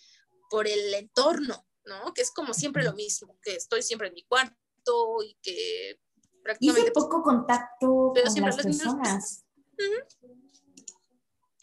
por 0.51 0.67
el 0.67 0.95
entorno, 0.95 1.67
¿no? 1.85 2.13
Que 2.15 2.23
es 2.23 2.31
como 2.31 2.55
siempre 2.55 2.83
lo 2.85 2.95
mismo, 2.95 3.39
que 3.43 3.57
estoy 3.57 3.83
siempre 3.83 4.09
en 4.09 4.15
mi 4.15 4.25
cuarto 4.25 5.23
y 5.25 5.37
que 5.43 6.01
prácticamente... 6.43 6.91
Y 6.91 6.93
poco 6.93 7.23
contacto 7.23 8.13
con 8.15 8.43
las 8.43 8.57
personas. 8.57 9.45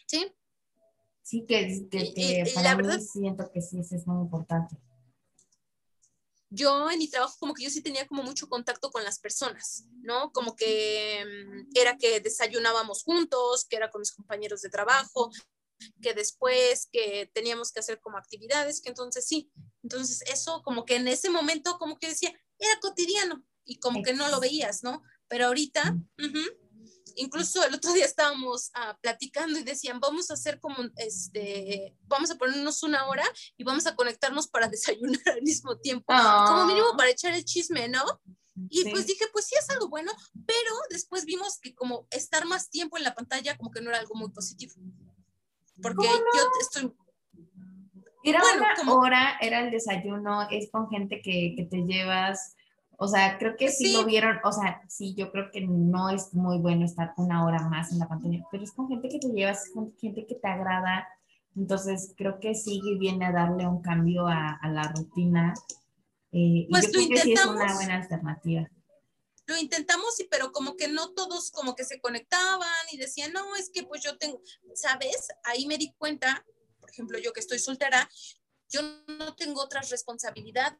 Sí. 0.06 0.34
Sí, 1.22 1.46
que, 1.46 1.88
que, 1.88 2.50
para 2.54 2.70
la 2.70 2.76
mí 2.76 2.82
verdad, 2.82 3.00
siento 3.00 3.50
que 3.52 3.60
sí, 3.60 3.78
eso 3.78 3.94
es 3.94 4.04
muy 4.06 4.20
importante 4.22 4.76
yo 6.50 6.90
en 6.90 6.98
mi 6.98 7.08
trabajo 7.08 7.36
como 7.38 7.54
que 7.54 7.64
yo 7.64 7.70
sí 7.70 7.80
tenía 7.80 8.06
como 8.06 8.22
mucho 8.22 8.48
contacto 8.48 8.90
con 8.90 9.04
las 9.04 9.18
personas, 9.20 9.84
¿no? 10.02 10.32
Como 10.32 10.56
que 10.56 11.24
mm, 11.24 11.70
era 11.76 11.96
que 11.96 12.20
desayunábamos 12.20 13.04
juntos, 13.04 13.64
que 13.64 13.76
era 13.76 13.90
con 13.90 14.00
mis 14.00 14.12
compañeros 14.12 14.60
de 14.62 14.68
trabajo, 14.68 15.30
que 16.02 16.12
después 16.12 16.88
que 16.92 17.30
teníamos 17.32 17.72
que 17.72 17.80
hacer 17.80 18.00
como 18.00 18.18
actividades, 18.18 18.80
que 18.80 18.90
entonces 18.90 19.26
sí, 19.26 19.50
entonces 19.82 20.22
eso 20.26 20.62
como 20.62 20.84
que 20.84 20.96
en 20.96 21.08
ese 21.08 21.30
momento 21.30 21.78
como 21.78 21.98
que 21.98 22.08
decía, 22.08 22.32
era 22.58 22.80
cotidiano 22.80 23.44
y 23.64 23.78
como 23.78 24.02
que 24.02 24.12
no 24.12 24.28
lo 24.28 24.40
veías, 24.40 24.82
¿no? 24.82 25.02
Pero 25.28 25.46
ahorita, 25.46 25.96
incluso 27.20 27.64
el 27.64 27.74
otro 27.74 27.92
día 27.92 28.04
estábamos 28.04 28.70
ah, 28.74 28.96
platicando 29.00 29.58
y 29.58 29.62
decían, 29.62 30.00
vamos 30.00 30.30
a 30.30 30.34
hacer 30.34 30.58
como, 30.58 30.76
este, 30.96 31.94
vamos 32.02 32.30
a 32.30 32.36
ponernos 32.36 32.82
una 32.82 33.06
hora 33.06 33.24
y 33.56 33.64
vamos 33.64 33.86
a 33.86 33.94
conectarnos 33.94 34.48
para 34.48 34.68
desayunar 34.68 35.20
al 35.26 35.42
mismo 35.42 35.78
tiempo, 35.78 36.12
como 36.46 36.66
mínimo 36.66 36.88
ah. 36.92 36.96
para 36.96 37.10
echar 37.10 37.34
el 37.34 37.44
chisme, 37.44 37.88
¿no? 37.88 38.04
Y 38.68 38.90
pues 38.90 39.06
dije, 39.06 39.24
pues 39.32 39.46
sí 39.46 39.54
es 39.58 39.70
algo 39.70 39.88
bueno, 39.88 40.12
pero 40.44 40.72
después 40.90 41.24
vimos 41.24 41.58
que 41.60 41.74
como 41.74 42.06
estar 42.10 42.44
más 42.44 42.68
tiempo 42.68 42.98
en 42.98 43.04
la 43.04 43.14
pantalla 43.14 43.56
como 43.56 43.70
que 43.70 43.80
no 43.80 43.88
era 43.88 44.00
algo 44.00 44.14
muy 44.16 44.30
positivo. 44.30 44.74
Porque 45.80 46.06
yo 46.06 46.50
estoy... 46.60 46.92
Era 48.22 48.42
una 48.54 48.92
hora, 48.94 49.38
era 49.40 49.60
el 49.60 49.70
desayuno, 49.70 50.46
es 50.50 50.70
con 50.70 50.90
gente 50.90 51.22
que, 51.22 51.54
que 51.56 51.64
te 51.64 51.78
llevas, 51.86 52.54
o 53.02 53.08
sea, 53.08 53.38
creo 53.38 53.56
que 53.56 53.70
sí, 53.70 53.94
lo 53.94 54.04
vieron, 54.04 54.40
o 54.44 54.52
sea, 54.52 54.82
sí, 54.86 55.14
yo 55.14 55.32
creo 55.32 55.50
que 55.50 55.62
no 55.62 56.10
es 56.10 56.34
muy 56.34 56.58
bueno 56.58 56.84
estar 56.84 57.14
una 57.16 57.46
hora 57.46 57.66
más 57.66 57.92
en 57.92 57.98
la 57.98 58.06
pantalla, 58.06 58.44
pero 58.52 58.62
es 58.62 58.72
con 58.72 58.88
gente 58.88 59.08
que 59.08 59.18
te 59.18 59.28
llevas, 59.28 59.70
con 59.72 59.96
gente 59.96 60.26
que 60.26 60.34
te 60.34 60.46
agrada. 60.46 61.08
Entonces, 61.56 62.12
creo 62.14 62.38
que 62.40 62.54
sí 62.54 62.82
viene 62.98 63.24
a 63.24 63.32
darle 63.32 63.66
un 63.66 63.80
cambio 63.80 64.26
a, 64.26 64.50
a 64.60 64.68
la 64.68 64.82
rutina. 64.82 65.54
Eh, 66.30 66.66
pues 66.68 66.84
y 66.84 66.86
yo 66.88 66.92
creo 66.92 67.08
que 67.08 67.20
sí 67.22 67.32
es 67.32 67.46
una 67.46 67.74
buena 67.74 67.94
alternativa. 67.96 68.70
Lo 69.46 69.56
intentamos, 69.56 70.14
sí, 70.14 70.28
pero 70.30 70.52
como 70.52 70.76
que 70.76 70.88
no 70.88 71.14
todos 71.14 71.50
como 71.52 71.74
que 71.74 71.86
se 71.86 72.02
conectaban 72.02 72.68
y 72.92 72.98
decían, 72.98 73.32
no, 73.32 73.56
es 73.56 73.70
que 73.70 73.82
pues 73.82 74.02
yo 74.02 74.18
tengo, 74.18 74.42
¿sabes? 74.74 75.28
Ahí 75.44 75.64
me 75.64 75.78
di 75.78 75.94
cuenta, 75.96 76.44
por 76.78 76.90
ejemplo, 76.90 77.18
yo 77.18 77.32
que 77.32 77.40
estoy 77.40 77.60
soltera, 77.60 78.10
yo 78.68 78.82
no 79.06 79.34
tengo 79.36 79.62
otras 79.62 79.88
responsabilidades 79.88 80.78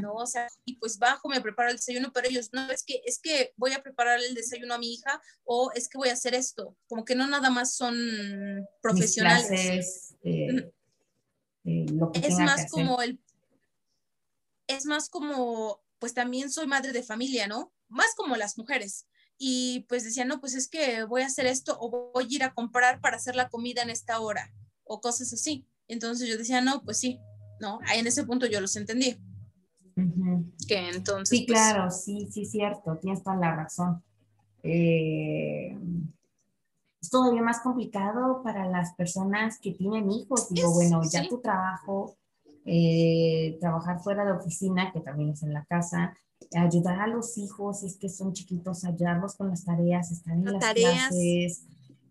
¿no? 0.00 0.14
O 0.14 0.26
sea, 0.26 0.48
y 0.64 0.76
pues 0.76 0.98
bajo, 0.98 1.28
me 1.28 1.40
preparo 1.40 1.70
el 1.70 1.76
desayuno, 1.76 2.12
pero 2.12 2.28
ellos, 2.28 2.50
no, 2.52 2.70
es 2.70 2.82
que, 2.84 3.02
es 3.04 3.18
que 3.18 3.52
voy 3.56 3.72
a 3.72 3.82
preparar 3.82 4.20
el 4.20 4.34
desayuno 4.34 4.74
a 4.74 4.78
mi 4.78 4.94
hija 4.94 5.20
o 5.44 5.70
es 5.74 5.88
que 5.88 5.98
voy 5.98 6.08
a 6.08 6.12
hacer 6.12 6.34
esto, 6.34 6.76
como 6.88 7.04
que 7.04 7.14
no 7.14 7.26
nada 7.26 7.50
más 7.50 7.74
son 7.74 7.96
profesionales. 8.80 10.14
Eh, 10.22 10.70
eh, 11.64 11.86
es 12.22 12.38
más 12.38 12.70
como 12.70 13.02
el, 13.02 13.20
es 14.68 14.84
más 14.84 15.08
como, 15.08 15.82
pues 15.98 16.14
también 16.14 16.50
soy 16.50 16.66
madre 16.66 16.92
de 16.92 17.02
familia, 17.02 17.46
¿no? 17.46 17.72
Más 17.88 18.14
como 18.16 18.36
las 18.36 18.56
mujeres. 18.56 19.06
Y 19.38 19.86
pues 19.88 20.04
decía, 20.04 20.24
no, 20.24 20.40
pues 20.40 20.54
es 20.54 20.68
que 20.68 21.04
voy 21.04 21.22
a 21.22 21.26
hacer 21.26 21.46
esto 21.46 21.76
o 21.80 22.12
voy 22.12 22.24
a 22.24 22.28
ir 22.28 22.42
a 22.44 22.54
comprar 22.54 23.00
para 23.00 23.16
hacer 23.16 23.36
la 23.36 23.48
comida 23.48 23.82
en 23.82 23.90
esta 23.90 24.20
hora 24.20 24.52
o 24.84 25.00
cosas 25.00 25.32
así. 25.32 25.66
Entonces 25.86 26.28
yo 26.28 26.36
decía, 26.36 26.60
no, 26.60 26.82
pues 26.82 26.98
sí, 26.98 27.18
no, 27.60 27.80
ahí 27.86 27.98
en 28.00 28.06
ese 28.06 28.24
punto 28.24 28.46
yo 28.46 28.60
los 28.60 28.76
entendí. 28.76 29.18
Que 30.66 30.90
entonces. 30.90 31.28
Sí, 31.28 31.44
pues, 31.46 31.58
claro, 31.58 31.90
sí, 31.90 32.28
sí, 32.30 32.44
cierto, 32.44 32.96
tienes 33.00 33.22
toda 33.22 33.36
la 33.36 33.54
razón. 33.54 34.02
Eh, 34.62 35.76
es 37.00 37.10
todavía 37.10 37.42
más 37.42 37.60
complicado 37.60 38.42
para 38.42 38.68
las 38.68 38.94
personas 38.94 39.58
que 39.60 39.72
tienen 39.72 40.10
hijos. 40.10 40.48
Digo, 40.50 40.72
bueno, 40.72 41.00
ya 41.10 41.28
tu 41.28 41.40
trabajo, 41.40 42.16
eh, 42.64 43.56
trabajar 43.60 44.00
fuera 44.00 44.24
de 44.24 44.32
oficina, 44.32 44.92
que 44.92 45.00
también 45.00 45.30
es 45.30 45.42
en 45.42 45.52
la 45.52 45.64
casa, 45.64 46.16
ayudar 46.54 47.00
a 47.00 47.06
los 47.06 47.38
hijos, 47.38 47.82
es 47.82 47.96
que 47.96 48.08
son 48.08 48.32
chiquitos, 48.32 48.84
ayudarlos 48.84 49.36
con 49.36 49.48
las 49.48 49.64
tareas, 49.64 50.10
estar 50.10 50.34
en 50.34 50.44
las, 50.44 50.74
clases. 50.74 51.64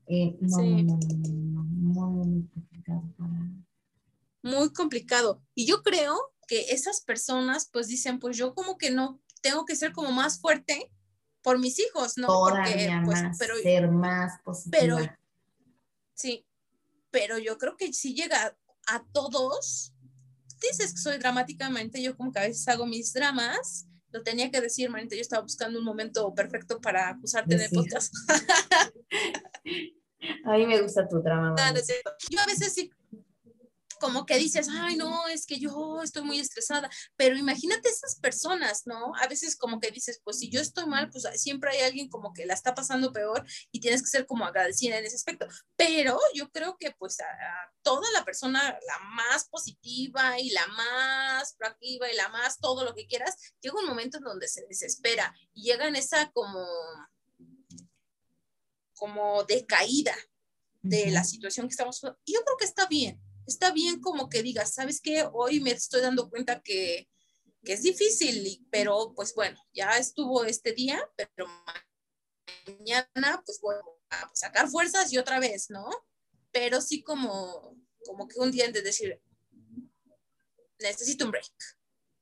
Eh, 0.07 0.37
no, 0.39 0.57
no, 0.61 0.99
no, 1.27 1.63
muy, 1.63 2.25
muy 2.25 2.47
complicado 2.47 3.03
Muy 4.41 4.69
complicado. 4.71 5.41
Y 5.53 5.65
yo 5.65 5.83
creo 5.83 6.15
que 6.47 6.71
esas 6.71 7.01
personas 7.01 7.69
pues 7.71 7.87
dicen, 7.87 8.19
pues 8.19 8.37
yo 8.37 8.55
como 8.55 8.77
que 8.77 8.91
no 8.91 9.21
tengo 9.41 9.65
que 9.65 9.75
ser 9.75 9.91
como 9.91 10.11
más 10.11 10.39
fuerte 10.39 10.91
por 11.41 11.59
mis 11.59 11.79
hijos, 11.79 12.17
¿no? 12.17 12.27
Porque, 12.27 12.89
pues, 13.05 13.21
pero, 13.39 13.55
ser 13.57 13.89
más 13.89 14.41
positiva. 14.43 14.79
Pero, 14.79 14.97
sí, 16.13 16.45
pero 17.11 17.37
yo 17.37 17.57
creo 17.57 17.77
que 17.77 17.93
si 17.93 18.15
llega 18.15 18.57
a 18.87 19.05
todos, 19.13 19.93
dices 20.61 20.91
que 20.93 20.99
soy 20.99 21.17
dramáticamente, 21.17 22.01
yo 22.01 22.17
como 22.17 22.31
que 22.31 22.39
a 22.39 22.43
veces 22.43 22.67
hago 22.67 22.85
mis 22.85 23.13
dramas, 23.13 23.87
lo 24.11 24.23
tenía 24.23 24.49
que 24.51 24.61
decir, 24.61 24.89
Marita, 24.89 25.15
yo 25.15 25.21
estaba 25.21 25.43
buscando 25.43 25.79
un 25.79 25.85
momento 25.85 26.33
perfecto 26.33 26.81
para 26.81 27.09
acusarte 27.09 27.57
de 27.57 27.69
podcast. 27.69 28.13
a 30.45 30.57
mí 30.57 30.65
me 30.65 30.81
gusta 30.81 31.07
tu 31.07 31.21
drama. 31.21 31.55
yo 32.29 32.39
a 32.39 32.45
veces 32.45 32.73
sí 32.73 32.89
como 33.99 34.25
que 34.25 34.37
dices, 34.37 34.67
ay, 34.71 34.95
no, 34.95 35.27
es 35.27 35.45
que 35.45 35.59
yo 35.59 36.01
estoy 36.03 36.23
muy 36.23 36.39
estresada, 36.39 36.89
pero 37.15 37.37
imagínate 37.37 37.89
esas 37.89 38.15
personas, 38.19 38.83
¿no? 38.85 39.13
A 39.15 39.27
veces 39.27 39.55
como 39.55 39.79
que 39.79 39.91
dices, 39.91 40.21
pues 40.23 40.39
si 40.39 40.49
yo 40.49 40.61
estoy 40.61 40.85
mal, 40.85 41.09
pues 41.09 41.27
siempre 41.35 41.71
hay 41.71 41.81
alguien 41.81 42.09
como 42.09 42.33
que 42.33 42.45
la 42.45 42.53
está 42.53 42.73
pasando 42.75 43.11
peor 43.11 43.45
y 43.71 43.79
tienes 43.79 44.01
que 44.01 44.09
ser 44.09 44.25
como 44.25 44.45
agradecida 44.45 44.97
en 44.97 45.05
ese 45.05 45.15
aspecto. 45.15 45.47
Pero 45.75 46.19
yo 46.33 46.49
creo 46.49 46.77
que 46.79 46.91
pues 46.91 47.19
a, 47.19 47.25
toda 47.81 48.09
la 48.11 48.25
persona, 48.25 48.61
la 48.61 48.99
más 49.15 49.47
positiva 49.49 50.39
y 50.39 50.49
la 50.49 50.67
más 50.67 51.53
proactiva 51.55 52.11
y 52.11 52.15
la 52.15 52.29
más 52.29 52.59
todo 52.59 52.83
lo 52.83 52.93
que 52.93 53.07
quieras, 53.07 53.35
llega 53.61 53.79
un 53.79 53.87
momento 53.87 54.17
en 54.17 54.23
donde 54.23 54.47
se 54.47 54.65
desespera 54.67 55.33
y 55.53 55.63
llega 55.63 55.87
en 55.87 55.95
esa 55.95 56.29
como 56.31 56.65
como 58.97 59.43
decaída 59.43 60.15
de 60.81 61.11
la 61.11 61.23
situación 61.23 61.67
que 61.67 61.71
estamos. 61.71 62.01
Y 62.25 62.33
yo 62.33 62.41
creo 62.43 62.57
que 62.57 62.65
está 62.65 62.87
bien, 62.87 63.21
está 63.47 63.71
bien 63.71 63.99
como 64.01 64.29
que 64.29 64.43
digas, 64.43 64.73
¿sabes 64.73 65.01
qué? 65.01 65.27
Hoy 65.31 65.59
me 65.59 65.71
estoy 65.71 66.01
dando 66.01 66.29
cuenta 66.29 66.61
que, 66.61 67.09
que 67.63 67.73
es 67.73 67.81
difícil, 67.81 68.65
pero 68.69 69.13
pues 69.15 69.33
bueno, 69.33 69.57
ya 69.73 69.97
estuvo 69.97 70.43
este 70.43 70.73
día, 70.73 71.01
pero 71.15 71.47
mañana 72.67 73.41
pues 73.45 73.59
voy 73.61 73.75
a 74.09 74.29
sacar 74.33 74.67
fuerzas 74.69 75.11
y 75.11 75.17
otra 75.17 75.39
vez, 75.39 75.69
¿no? 75.69 75.87
Pero 76.51 76.81
sí 76.81 77.01
como, 77.01 77.75
como 78.05 78.27
que 78.27 78.39
un 78.39 78.51
día 78.51 78.69
de 78.69 78.81
decir, 78.81 79.19
necesito 80.79 81.25
un 81.25 81.31
break. 81.31 81.53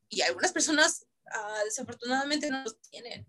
Y 0.09 0.21
algunas 0.21 0.51
personas 0.51 1.05
ah, 1.31 1.61
desafortunadamente 1.65 2.49
no 2.49 2.63
los 2.63 2.79
tienen. 2.81 3.27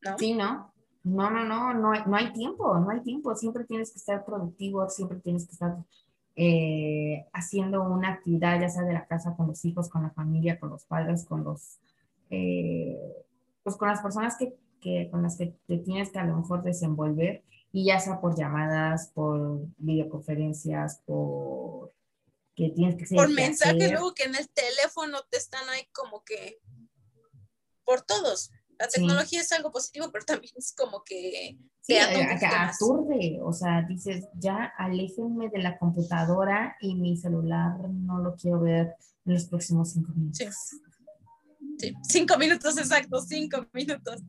¿no? 0.00 0.16
Sí, 0.16 0.34
¿no? 0.34 0.72
No, 1.02 1.30
no, 1.30 1.44
no, 1.44 1.74
no 1.74 1.92
hay, 1.92 2.02
no 2.06 2.16
hay 2.16 2.32
tiempo, 2.32 2.78
no 2.78 2.90
hay 2.90 3.02
tiempo. 3.02 3.34
Siempre 3.34 3.64
tienes 3.64 3.90
que 3.90 3.98
estar 3.98 4.24
productivo, 4.24 4.88
siempre 4.88 5.18
tienes 5.20 5.46
que 5.46 5.52
estar 5.52 5.76
eh, 6.40 7.26
haciendo 7.32 7.82
una 7.82 8.12
actividad, 8.12 8.60
ya 8.60 8.68
sea 8.68 8.84
de 8.84 8.92
la 8.92 9.06
casa, 9.06 9.34
con 9.36 9.48
los 9.48 9.64
hijos, 9.64 9.88
con 9.88 10.04
la 10.04 10.10
familia, 10.10 10.60
con 10.60 10.70
los 10.70 10.84
padres, 10.84 11.24
con 11.24 11.42
los, 11.42 11.80
eh, 12.30 12.96
pues 13.64 13.74
con 13.74 13.88
las 13.88 14.00
personas 14.00 14.36
que, 14.38 14.56
que, 14.80 15.08
con 15.10 15.20
las 15.20 15.36
que 15.36 15.56
te 15.66 15.78
tienes 15.78 16.10
que 16.10 16.20
a 16.20 16.24
lo 16.24 16.36
mejor 16.36 16.62
desenvolver, 16.62 17.42
y 17.72 17.86
ya 17.86 17.98
sea 17.98 18.20
por 18.20 18.38
llamadas, 18.38 19.10
por 19.12 19.66
videoconferencias, 19.78 21.02
por 21.04 21.92
que 22.54 22.70
tienes 22.70 22.94
que 22.94 23.16
Por 23.16 23.32
mensaje, 23.32 23.90
luego 23.90 24.14
que 24.14 24.22
en 24.22 24.36
el 24.36 24.48
teléfono 24.48 25.18
te 25.30 25.38
están 25.38 25.68
ahí 25.70 25.88
como 25.92 26.22
que 26.22 26.60
por 27.84 28.02
todos. 28.02 28.52
La 28.78 28.86
tecnología 28.86 29.40
es 29.40 29.50
algo 29.52 29.72
positivo, 29.72 30.08
pero 30.12 30.24
también 30.24 30.52
es 30.56 30.72
como 30.76 31.02
que 31.02 31.58
sí, 31.80 31.96
aturde, 31.96 33.40
o 33.42 33.52
sea, 33.52 33.82
dices, 33.82 34.28
ya 34.34 34.72
aléjenme 34.76 35.48
de 35.48 35.58
la 35.58 35.78
computadora 35.78 36.76
y 36.80 36.94
mi 36.94 37.16
celular 37.16 37.76
no 37.90 38.18
lo 38.18 38.36
quiero 38.36 38.60
ver 38.60 38.94
en 39.24 39.34
los 39.34 39.46
próximos 39.46 39.92
cinco 39.92 40.12
minutos. 40.14 40.46
Sí. 41.78 41.92
cinco 42.02 42.38
minutos 42.38 42.76
exacto, 42.78 43.20
cinco 43.20 43.66
minutos. 43.72 44.20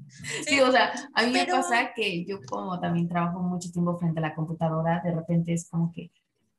Sí, 0.48 0.60
o 0.62 0.72
sea, 0.72 0.94
a 1.14 1.26
mí 1.26 1.32
me 1.32 1.46
pasa 1.46 1.92
que 1.96 2.26
yo 2.26 2.40
como 2.48 2.80
también 2.80 3.08
trabajo 3.08 3.40
mucho 3.40 3.72
tiempo 3.72 3.98
frente 3.98 4.20
a 4.20 4.24
la 4.24 4.36
computadora, 4.36 5.02
de 5.04 5.14
repente 5.14 5.54
es 5.54 5.70
como 5.70 5.92
que 5.92 6.12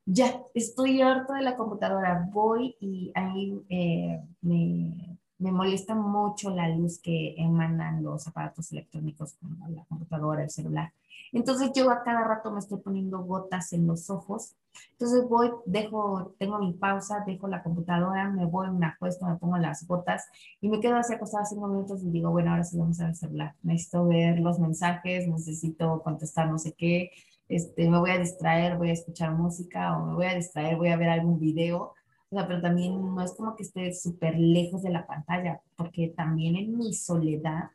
ya 0.05 0.41
estoy 0.53 1.01
harto 1.01 1.33
de 1.33 1.41
la 1.41 1.55
computadora, 1.55 2.27
voy 2.31 2.75
y 2.79 3.11
ahí 3.15 3.61
eh, 3.69 4.21
me 4.41 5.17
me 5.41 5.51
molesta 5.51 5.95
mucho 5.95 6.51
la 6.51 6.69
luz 6.69 6.99
que 6.99 7.33
emanan 7.37 8.03
los 8.03 8.27
aparatos 8.27 8.71
electrónicos 8.71 9.33
como 9.33 9.67
la 9.69 9.83
computadora, 9.85 10.43
el 10.43 10.51
celular. 10.51 10.93
Entonces 11.33 11.71
yo 11.73 11.89
a 11.89 12.03
cada 12.03 12.23
rato 12.23 12.51
me 12.51 12.59
estoy 12.59 12.79
poniendo 12.79 13.23
gotas 13.23 13.73
en 13.73 13.87
los 13.87 14.09
ojos. 14.09 14.53
Entonces 14.91 15.27
voy, 15.27 15.51
dejo, 15.65 16.35
tengo 16.37 16.59
mi 16.59 16.73
pausa, 16.73 17.23
dejo 17.25 17.47
la 17.47 17.63
computadora, 17.63 18.29
me 18.29 18.45
voy, 18.45 18.69
me 18.69 18.85
acuesto, 18.85 19.25
me 19.25 19.35
pongo 19.35 19.57
las 19.57 19.87
gotas 19.87 20.27
y 20.61 20.69
me 20.69 20.79
quedo 20.79 20.95
así 20.95 21.13
acostada 21.13 21.45
cinco 21.45 21.67
minutos 21.67 22.03
y 22.03 22.11
digo, 22.11 22.29
bueno, 22.29 22.51
ahora 22.51 22.63
sí 22.63 22.77
vamos 22.77 22.99
a 22.99 23.03
ver 23.03 23.11
el 23.11 23.15
celular. 23.17 23.55
Necesito 23.63 24.05
ver 24.05 24.39
los 24.39 24.59
mensajes, 24.59 25.27
necesito 25.27 26.01
contestar 26.03 26.49
no 26.49 26.59
sé 26.59 26.73
qué, 26.73 27.11
este, 27.49 27.89
me 27.89 27.99
voy 27.99 28.11
a 28.11 28.19
distraer, 28.19 28.77
voy 28.77 28.91
a 28.91 28.93
escuchar 28.93 29.31
música 29.33 29.97
o 29.97 30.05
me 30.05 30.13
voy 30.13 30.25
a 30.27 30.35
distraer, 30.35 30.77
voy 30.77 30.89
a 30.89 30.97
ver 30.97 31.09
algún 31.09 31.39
video 31.39 31.93
o 32.31 32.35
sea, 32.37 32.47
pero 32.47 32.61
también 32.61 32.93
no 32.93 33.21
es 33.21 33.33
como 33.33 33.57
que 33.57 33.63
esté 33.63 33.93
súper 33.93 34.39
lejos 34.39 34.81
de 34.83 34.89
la 34.89 35.05
pantalla, 35.05 35.61
porque 35.75 36.13
también 36.15 36.55
en 36.55 36.77
mi 36.77 36.93
soledad 36.93 37.71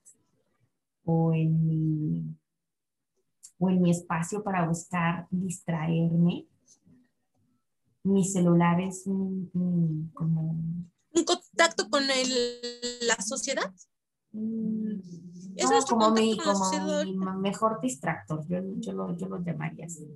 o 1.05 1.35
en 1.35 1.66
mi, 1.66 2.25
o 3.59 3.69
en 3.69 3.83
mi 3.83 3.90
espacio 3.90 4.42
para 4.42 4.66
buscar 4.66 5.27
distraerme, 5.31 6.47
mi 8.05 8.25
celular 8.25 8.81
es 8.81 9.07
un, 9.07 10.11
como... 10.14 10.53
¿Un 10.53 11.25
contacto 11.25 11.90
con 11.90 12.05
el, 12.05 13.07
la 13.07 13.21
sociedad? 13.21 13.75
Mm, 14.33 15.01
¿Es 15.55 15.85
como, 15.85 16.12
mi, 16.12 16.38
como 16.38 16.71
mi 17.05 17.14
mejor 17.42 17.79
distractor, 17.83 18.47
yo, 18.49 18.61
yo, 18.79 18.92
lo, 18.92 19.14
yo 19.19 19.29
lo 19.29 19.38
llamaría 19.42 19.85
así 19.85 20.09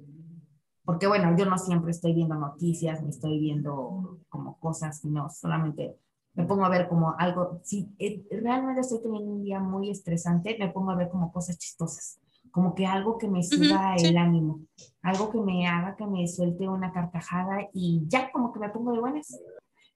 porque 0.85 1.07
bueno, 1.07 1.37
yo 1.37 1.47
no 1.47 1.59
siempre 1.59 1.91
estoy 1.91 2.15
viendo 2.15 2.35
noticias, 2.35 3.03
ni 3.03 3.11
estoy 3.11 3.39
viendo 3.39 4.19
como 4.29 4.59
cosas, 4.59 5.05
no, 5.05 5.29
solamente 5.31 5.99
me 6.35 6.45
pongo 6.45 6.65
a 6.65 6.69
ver 6.69 6.89
como 6.89 7.15
algo, 7.19 7.61
si 7.65 7.93
eh, 7.99 8.25
realmente 8.31 8.81
estoy 8.81 9.03
teniendo 9.03 9.33
un 9.33 9.43
día 9.43 9.61
muy 9.61 9.91
estresante, 9.91 10.57
me 10.59 10.69
pongo 10.69 10.91
a 10.91 10.97
ver 10.97 11.09
como 11.09 11.33
cosas 11.33 11.59
chistosas, 11.59 12.21
como 12.51 12.75
que 12.75 12.87
algo 12.87 13.19
que 13.19 13.29
me 13.29 13.43
suba 13.43 13.95
el 13.97 14.17
ánimo, 14.17 14.61
algo 15.03 15.31
que 15.31 15.41
me 15.41 15.67
haga 15.67 15.97
que 15.97 16.07
me 16.07 16.27
suelte 16.29 16.69
una 16.69 16.93
carcajada 16.93 17.69
y 17.73 18.05
ya 18.07 18.31
como 18.31 18.53
que 18.53 18.61
me 18.61 18.71
pongo 18.71 18.93
de 18.93 19.01
buenas. 19.01 19.39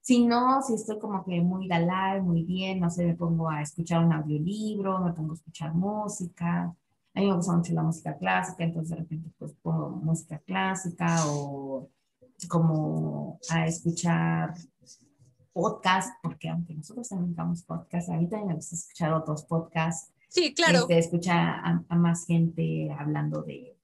Si 0.01 0.25
no, 0.25 0.61
si 0.61 0.75
estoy 0.75 0.99
como 0.99 1.25
que 1.25 1.41
muy 1.41 1.67
galal, 1.67 2.21
muy 2.21 2.43
bien, 2.43 2.79
no 2.79 2.91
sé, 2.91 3.05
me 3.05 3.15
pongo 3.15 3.49
a 3.49 3.61
escuchar 3.61 4.05
un 4.05 4.13
audiolibro, 4.13 4.99
me 4.99 5.13
pongo 5.13 5.31
a 5.31 5.35
escuchar 5.35 5.73
música, 5.73 6.75
a 7.15 7.21
mí 7.21 7.27
me 7.27 7.35
gusta 7.35 7.55
mucho 7.55 7.73
la 7.73 7.83
música 7.83 8.17
clásica, 8.17 8.63
entonces 8.63 8.89
de 8.89 8.97
repente 8.97 9.31
pues 9.37 9.53
pongo 9.61 9.89
música 9.89 10.37
clásica 10.39 11.25
o 11.27 11.89
como 12.49 13.39
a 13.49 13.65
escuchar 13.67 14.53
podcast, 15.53 16.09
porque 16.21 16.49
aunque 16.49 16.73
nosotros 16.73 17.07
también 17.07 17.33
damos 17.33 17.63
podcast, 17.63 18.09
a 18.09 18.17
mí 18.17 18.27
también 18.27 18.49
me 18.49 18.55
gusta 18.55 18.75
escuchar 18.75 19.13
otros 19.13 19.43
podcasts. 19.45 20.11
Sí, 20.27 20.53
claro. 20.53 20.81
Este, 20.81 20.97
escuchar 20.97 21.61
a, 21.87 21.95
más 21.95 22.25
gente 22.25 22.91
hablando 22.91 23.41
de, 23.43 23.77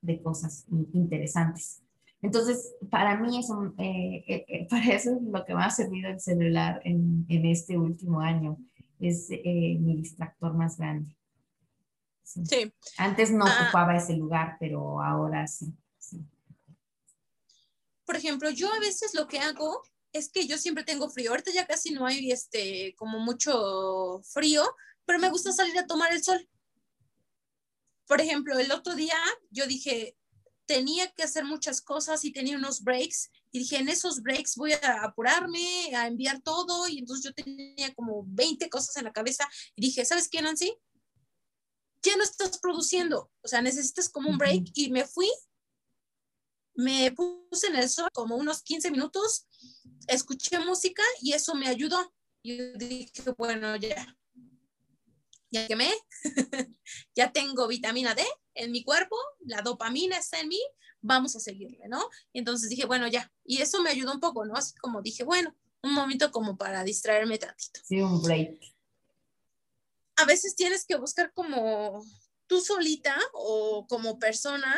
de, 0.00 0.20
cosas 0.20 0.66
interesantes. 0.92 1.80
Entonces, 2.20 2.74
para 2.90 3.16
mí 3.20 3.38
eso, 3.38 3.72
eh, 3.78 4.24
eh, 4.26 4.44
eh, 4.48 4.66
para 4.70 4.86
eso 4.86 5.14
es 5.14 5.22
lo 5.22 5.44
que 5.44 5.54
me 5.54 5.62
ha 5.62 5.70
servido 5.70 6.10
el 6.10 6.18
celular 6.18 6.80
en, 6.84 7.24
en 7.28 7.46
este 7.46 7.78
último 7.78 8.20
año. 8.20 8.58
Es 8.98 9.28
mi 9.30 9.96
distractor 9.96 10.54
más 10.54 10.78
grande. 10.78 11.14
Sí. 12.24 12.72
Antes 12.96 13.30
no 13.30 13.44
ah. 13.46 13.62
ocupaba 13.62 13.96
ese 13.96 14.14
lugar, 14.14 14.56
pero 14.58 15.02
ahora 15.02 15.46
sí, 15.46 15.66
Por 18.04 18.16
ejemplo, 18.16 18.50
yo 18.50 18.72
a 18.72 18.80
veces 18.80 19.14
lo 19.14 19.28
que 19.28 19.38
hago 19.38 19.82
es 20.12 20.30
que 20.30 20.46
yo 20.46 20.58
siempre 20.58 20.84
tengo 20.84 21.10
frío. 21.10 21.30
Ahorita 21.30 21.52
ya 21.52 21.66
casi 21.66 21.92
no 21.92 22.06
hay 22.06 22.30
este 22.32 22.94
como 22.96 23.18
mucho 23.18 24.20
frío, 24.24 24.64
pero 25.04 25.18
me 25.18 25.30
gusta 25.30 25.52
salir 25.52 25.78
a 25.78 25.86
tomar 25.86 26.12
el 26.12 26.22
sol. 26.22 26.48
Por 28.06 28.20
ejemplo, 28.20 28.58
el 28.58 28.70
otro 28.72 28.94
día 28.94 29.16
yo 29.50 29.66
dije, 29.66 30.16
tenía 30.66 31.10
que 31.12 31.22
hacer 31.22 31.44
muchas 31.44 31.80
cosas 31.80 32.24
y 32.24 32.32
tenía 32.32 32.56
unos 32.56 32.82
breaks 32.82 33.30
y 33.50 33.60
dije, 33.60 33.76
en 33.76 33.88
esos 33.88 34.22
breaks 34.22 34.56
voy 34.56 34.72
a 34.72 35.04
apurarme, 35.04 35.94
a 35.94 36.06
enviar 36.06 36.40
todo 36.42 36.88
y 36.88 36.98
entonces 36.98 37.24
yo 37.24 37.34
tenía 37.34 37.94
como 37.94 38.24
20 38.26 38.68
cosas 38.68 38.96
en 38.96 39.04
la 39.04 39.12
cabeza 39.12 39.48
y 39.76 39.82
dije, 39.82 40.04
¿sabes 40.04 40.28
qué, 40.28 40.42
Nancy? 40.42 40.74
Ya 42.04 42.16
no 42.16 42.22
estás 42.22 42.58
produciendo, 42.58 43.30
o 43.42 43.48
sea, 43.48 43.62
necesitas 43.62 44.08
como 44.08 44.28
un 44.28 44.38
break 44.38 44.70
y 44.74 44.90
me 44.90 45.04
fui, 45.04 45.30
me 46.74 47.12
puse 47.12 47.68
en 47.68 47.76
el 47.76 47.88
sol 47.88 48.08
como 48.12 48.36
unos 48.36 48.62
15 48.62 48.90
minutos, 48.90 49.46
escuché 50.06 50.58
música 50.58 51.02
y 51.20 51.32
eso 51.32 51.54
me 51.54 51.68
ayudó. 51.68 52.12
Y 52.42 52.76
dije, 52.76 53.22
bueno, 53.38 53.74
ya, 53.76 54.18
ya 55.50 55.66
quemé, 55.66 55.90
ya 57.16 57.32
tengo 57.32 57.66
vitamina 57.66 58.14
D 58.14 58.22
en 58.54 58.70
mi 58.70 58.84
cuerpo, 58.84 59.16
la 59.40 59.62
dopamina 59.62 60.18
está 60.18 60.40
en 60.40 60.48
mí, 60.48 60.60
vamos 61.00 61.36
a 61.36 61.40
seguirle, 61.40 61.88
¿no? 61.88 62.06
Y 62.34 62.40
entonces 62.40 62.68
dije, 62.68 62.84
bueno, 62.84 63.08
ya, 63.08 63.32
y 63.44 63.62
eso 63.62 63.80
me 63.80 63.90
ayudó 63.90 64.12
un 64.12 64.20
poco, 64.20 64.44
¿no? 64.44 64.54
Así 64.54 64.74
como 64.74 65.00
dije, 65.00 65.24
bueno, 65.24 65.56
un 65.82 65.94
momento 65.94 66.30
como 66.30 66.58
para 66.58 66.84
distraerme 66.84 67.38
tantito. 67.38 67.80
Sí, 67.82 68.00
un 68.00 68.22
break 68.22 68.73
a 70.16 70.24
veces 70.24 70.56
tienes 70.56 70.84
que 70.86 70.96
buscar 70.96 71.32
como 71.32 72.04
tú 72.46 72.60
solita 72.60 73.18
o 73.32 73.86
como 73.88 74.18
persona 74.18 74.76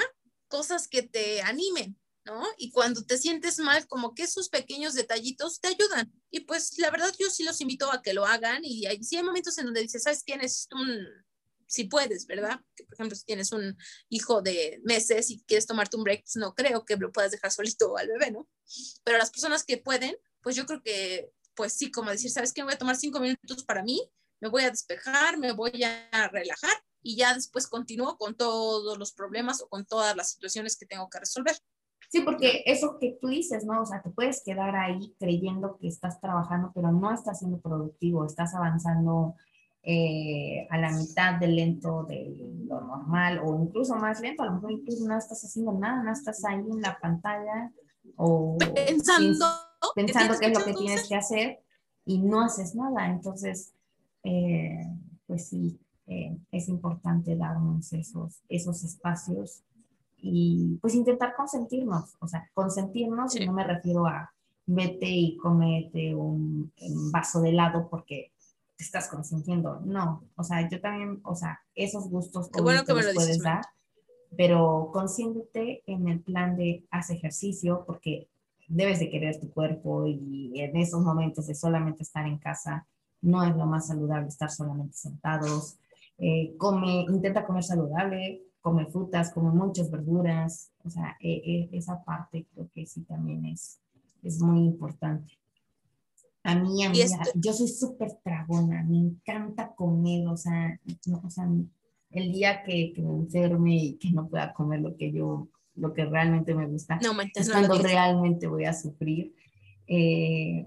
cosas 0.49 0.88
que 0.88 1.03
te 1.03 1.42
animen, 1.42 1.99
¿no? 2.25 2.42
Y 2.59 2.70
cuando 2.70 3.05
te 3.05 3.18
sientes 3.18 3.59
mal, 3.59 3.87
como 3.87 4.14
que 4.14 4.25
esos 4.25 4.49
pequeños 4.49 4.94
detallitos 4.94 5.61
te 5.61 5.68
ayudan. 5.68 6.12
Y 6.31 6.40
pues 6.40 6.79
la 6.79 6.90
verdad 6.90 7.12
yo 7.18 7.31
sí 7.31 7.44
los 7.44 7.61
invito 7.61 7.90
a 7.92 8.03
que 8.03 8.14
lo 8.14 8.25
hagan 8.25 8.64
y 8.64 8.87
hay, 8.87 9.03
sí 9.03 9.16
hay 9.16 9.22
momentos 9.22 9.59
en 9.59 9.66
donde 9.66 9.83
dices, 9.83 10.03
¿sabes 10.03 10.22
quién 10.25 10.40
es 10.40 10.68
un... 10.72 11.07
Si 11.68 11.83
puedes, 11.85 12.27
¿verdad? 12.27 12.61
Que, 12.77 12.85
por 12.85 12.94
ejemplo, 12.94 13.16
si 13.16 13.25
tienes 13.25 13.51
un 13.51 13.77
hijo 14.09 14.40
de 14.40 14.81
meses 14.85 15.31
y 15.31 15.42
quieres 15.42 15.66
tomarte 15.66 15.96
un 15.96 16.05
break, 16.05 16.22
pues 16.22 16.37
no 16.37 16.55
creo 16.55 16.85
que 16.85 16.96
lo 16.96 17.11
puedas 17.11 17.33
dejar 17.33 17.51
solito 17.51 17.96
al 17.96 18.07
bebé, 18.07 18.31
¿no? 18.31 18.49
pero 19.05 19.18
las 19.18 19.31
personas 19.31 19.64
que 19.64 19.79
pueden, 19.79 20.16
pues 20.42 20.55
yo 20.55 20.64
creo 20.64 20.81
que, 20.83 21.31
pues 21.55 21.72
sí, 21.72 21.90
como 21.90 22.11
decir, 22.11 22.31
¿sabes 22.31 22.53
qué? 22.53 22.62
Voy 22.62 22.72
a 22.72 22.79
tomar 22.79 22.96
cinco 22.96 23.18
minutos 23.18 23.64
para 23.64 23.83
mí, 23.83 24.01
me 24.40 24.49
voy 24.49 24.64
a 24.64 24.70
despejar, 24.70 25.38
me 25.38 25.53
voy 25.53 25.83
a 25.85 26.29
relajar 26.29 26.72
y 27.03 27.16
ya 27.16 27.35
después 27.35 27.66
continúo 27.66 28.16
con 28.16 28.37
todos 28.37 28.99
los 28.99 29.12
problemas 29.12 29.62
o 29.62 29.68
con 29.68 29.85
todas 29.87 30.16
las 30.16 30.33
situaciones 30.33 30.77
que 30.77 30.87
tengo 30.87 31.09
que 31.09 31.20
resolver. 31.20 31.57
Sí, 32.11 32.20
porque 32.20 32.62
eso 32.66 32.99
que 32.99 33.18
tú 33.20 33.29
dices, 33.29 33.64
¿no? 33.64 33.83
O 33.83 33.87
sea, 33.87 34.03
te 34.03 34.11
puedes 34.11 34.42
quedar 34.44 34.77
ahí 34.77 35.14
creyendo 35.18 35.77
que 35.79 35.88
estás 35.88 36.20
trabajando, 36.20 36.70
pero 36.75 36.92
no 36.92 37.12
estás 37.12 37.40
siendo 37.40 37.61
productivo, 37.61 38.25
estás 38.25 38.55
avanzando 38.55 39.35
eh, 39.83 40.66
a 40.70 40.79
la 40.79 40.90
mitad 40.90 41.35
de 41.38 41.49
lento 41.49 42.05
de 42.05 42.35
lo 42.66 42.81
normal 42.81 43.40
o 43.44 43.61
incluso 43.62 43.94
más 43.94 44.20
lento, 44.20 44.42
a 44.42 44.46
lo 44.46 44.55
mejor 44.55 44.72
incluso 44.72 45.07
no 45.07 45.16
estás 45.16 45.44
haciendo 45.44 45.72
nada, 45.72 46.03
no 46.03 46.12
estás 46.12 46.44
ahí 46.44 46.59
en 46.59 46.81
la 46.81 46.99
pantalla 46.99 47.72
o 48.16 48.59
pensando, 48.75 49.46
pensando 49.94 50.38
qué 50.40 50.46
es 50.46 50.59
lo 50.59 50.64
que 50.64 50.75
tienes 50.75 51.09
que 51.09 51.14
hacer 51.14 51.61
y 52.05 52.18
no 52.18 52.40
haces 52.40 52.75
nada. 52.75 53.07
Entonces, 53.07 53.75
eh, 54.26 54.84
pues 55.28 55.48
sí, 55.48 55.78
eh, 56.08 56.36
es 56.50 56.68
importante 56.68 57.36
darnos 57.36 57.92
esos, 57.92 58.42
esos 58.48 58.82
espacios 58.82 59.62
y 60.16 60.78
pues 60.82 60.96
intentar 60.96 61.36
consentirnos, 61.36 62.16
o 62.18 62.26
sea, 62.26 62.50
consentirnos, 62.52 63.36
y 63.36 63.46
no 63.46 63.52
me 63.52 63.62
refiero 63.62 64.04
a 64.06 64.32
vete 64.66 65.08
y 65.08 65.36
comete 65.36 66.12
un, 66.12 66.72
vaso 67.12 67.40
de 67.40 67.50
helado 67.50 67.88
porque 67.88 68.32
te 68.76 68.82
estás 68.82 69.08
consintiendo, 69.08 69.80
no, 69.84 70.24
o 70.34 70.42
sea, 70.42 70.68
yo 70.68 70.80
también, 70.80 71.20
o 71.22 71.36
sea, 71.36 71.60
esos 71.76 72.10
gustos 72.10 72.48
que 72.50 72.60
bueno 72.60 72.84
que 72.84 72.94
me 72.94 73.04
lo 73.04 73.14
puedes 73.14 73.40
dar, 73.40 73.64
pero 74.36 74.90
consiéntete 74.92 75.84
en 75.86 76.08
el 76.08 76.18
plan 76.18 76.56
de 76.56 76.84
haz 76.90 77.10
ejercicio 77.10 77.84
porque 77.86 78.26
debes 78.66 78.98
de 78.98 79.08
querer 79.08 79.38
tu 79.38 79.52
cuerpo 79.52 80.08
y 80.08 80.52
en 80.56 80.76
esos 80.76 81.00
momentos 81.00 81.46
de 81.46 81.54
solamente 81.54 82.02
estar 82.02 82.26
en 82.26 82.38
casa 82.38 82.88
no 83.22 83.42
es 83.44 83.57
lo 83.57 83.66
más 83.66 83.88
saludable 83.88 84.29
estar 84.29 84.50
solamente 84.50 84.96
sentados. 84.96 85.76
Eh, 86.18 86.55
come, 86.57 87.07
intenta 87.09 87.44
comer 87.44 87.62
saludable, 87.62 88.42
come 88.61 88.87
frutas, 88.87 89.31
come 89.33 89.50
muchas 89.50 89.90
verduras, 89.90 90.70
o 90.85 90.90
sea, 90.90 91.16
e, 91.20 91.68
e, 91.70 91.76
esa 91.76 92.02
parte 92.02 92.46
creo 92.52 92.68
que 92.74 92.87
sí 92.87 93.02
también 93.02 93.44
es, 93.46 93.79
es 94.22 94.40
muy 94.40 94.61
importante. 94.61 95.38
A 96.42 96.55
mí, 96.55 96.85
a 96.85 96.90
mí 96.90 96.98
yo 97.35 97.52
soy 97.52 97.68
súper 97.68 98.12
tragona, 98.22 98.85
me 98.85 98.98
encanta 98.98 99.74
comer, 99.74 100.29
o 100.29 100.37
sea, 100.37 100.81
o 101.22 101.31
sea 101.31 101.48
el 102.11 102.33
día 102.33 102.62
que, 102.62 102.92
que, 102.94 103.02
me 103.02 103.14
enferme 103.14 103.76
y 103.76 103.94
que 103.96 104.11
no 104.11 104.29
pueda 104.29 104.52
comer 104.52 104.81
lo 104.81 104.96
que 104.96 105.12
yo, 105.12 105.48
lo 105.74 105.92
que 105.92 106.05
realmente 106.05 106.55
me 106.55 106.66
gusta, 106.66 106.98
no, 107.02 107.20
es 107.35 107.50
cuando 107.50 107.79
realmente 107.79 108.46
voy 108.46 108.64
a 108.64 108.72
sufrir. 108.72 109.35
Eh, 109.87 110.66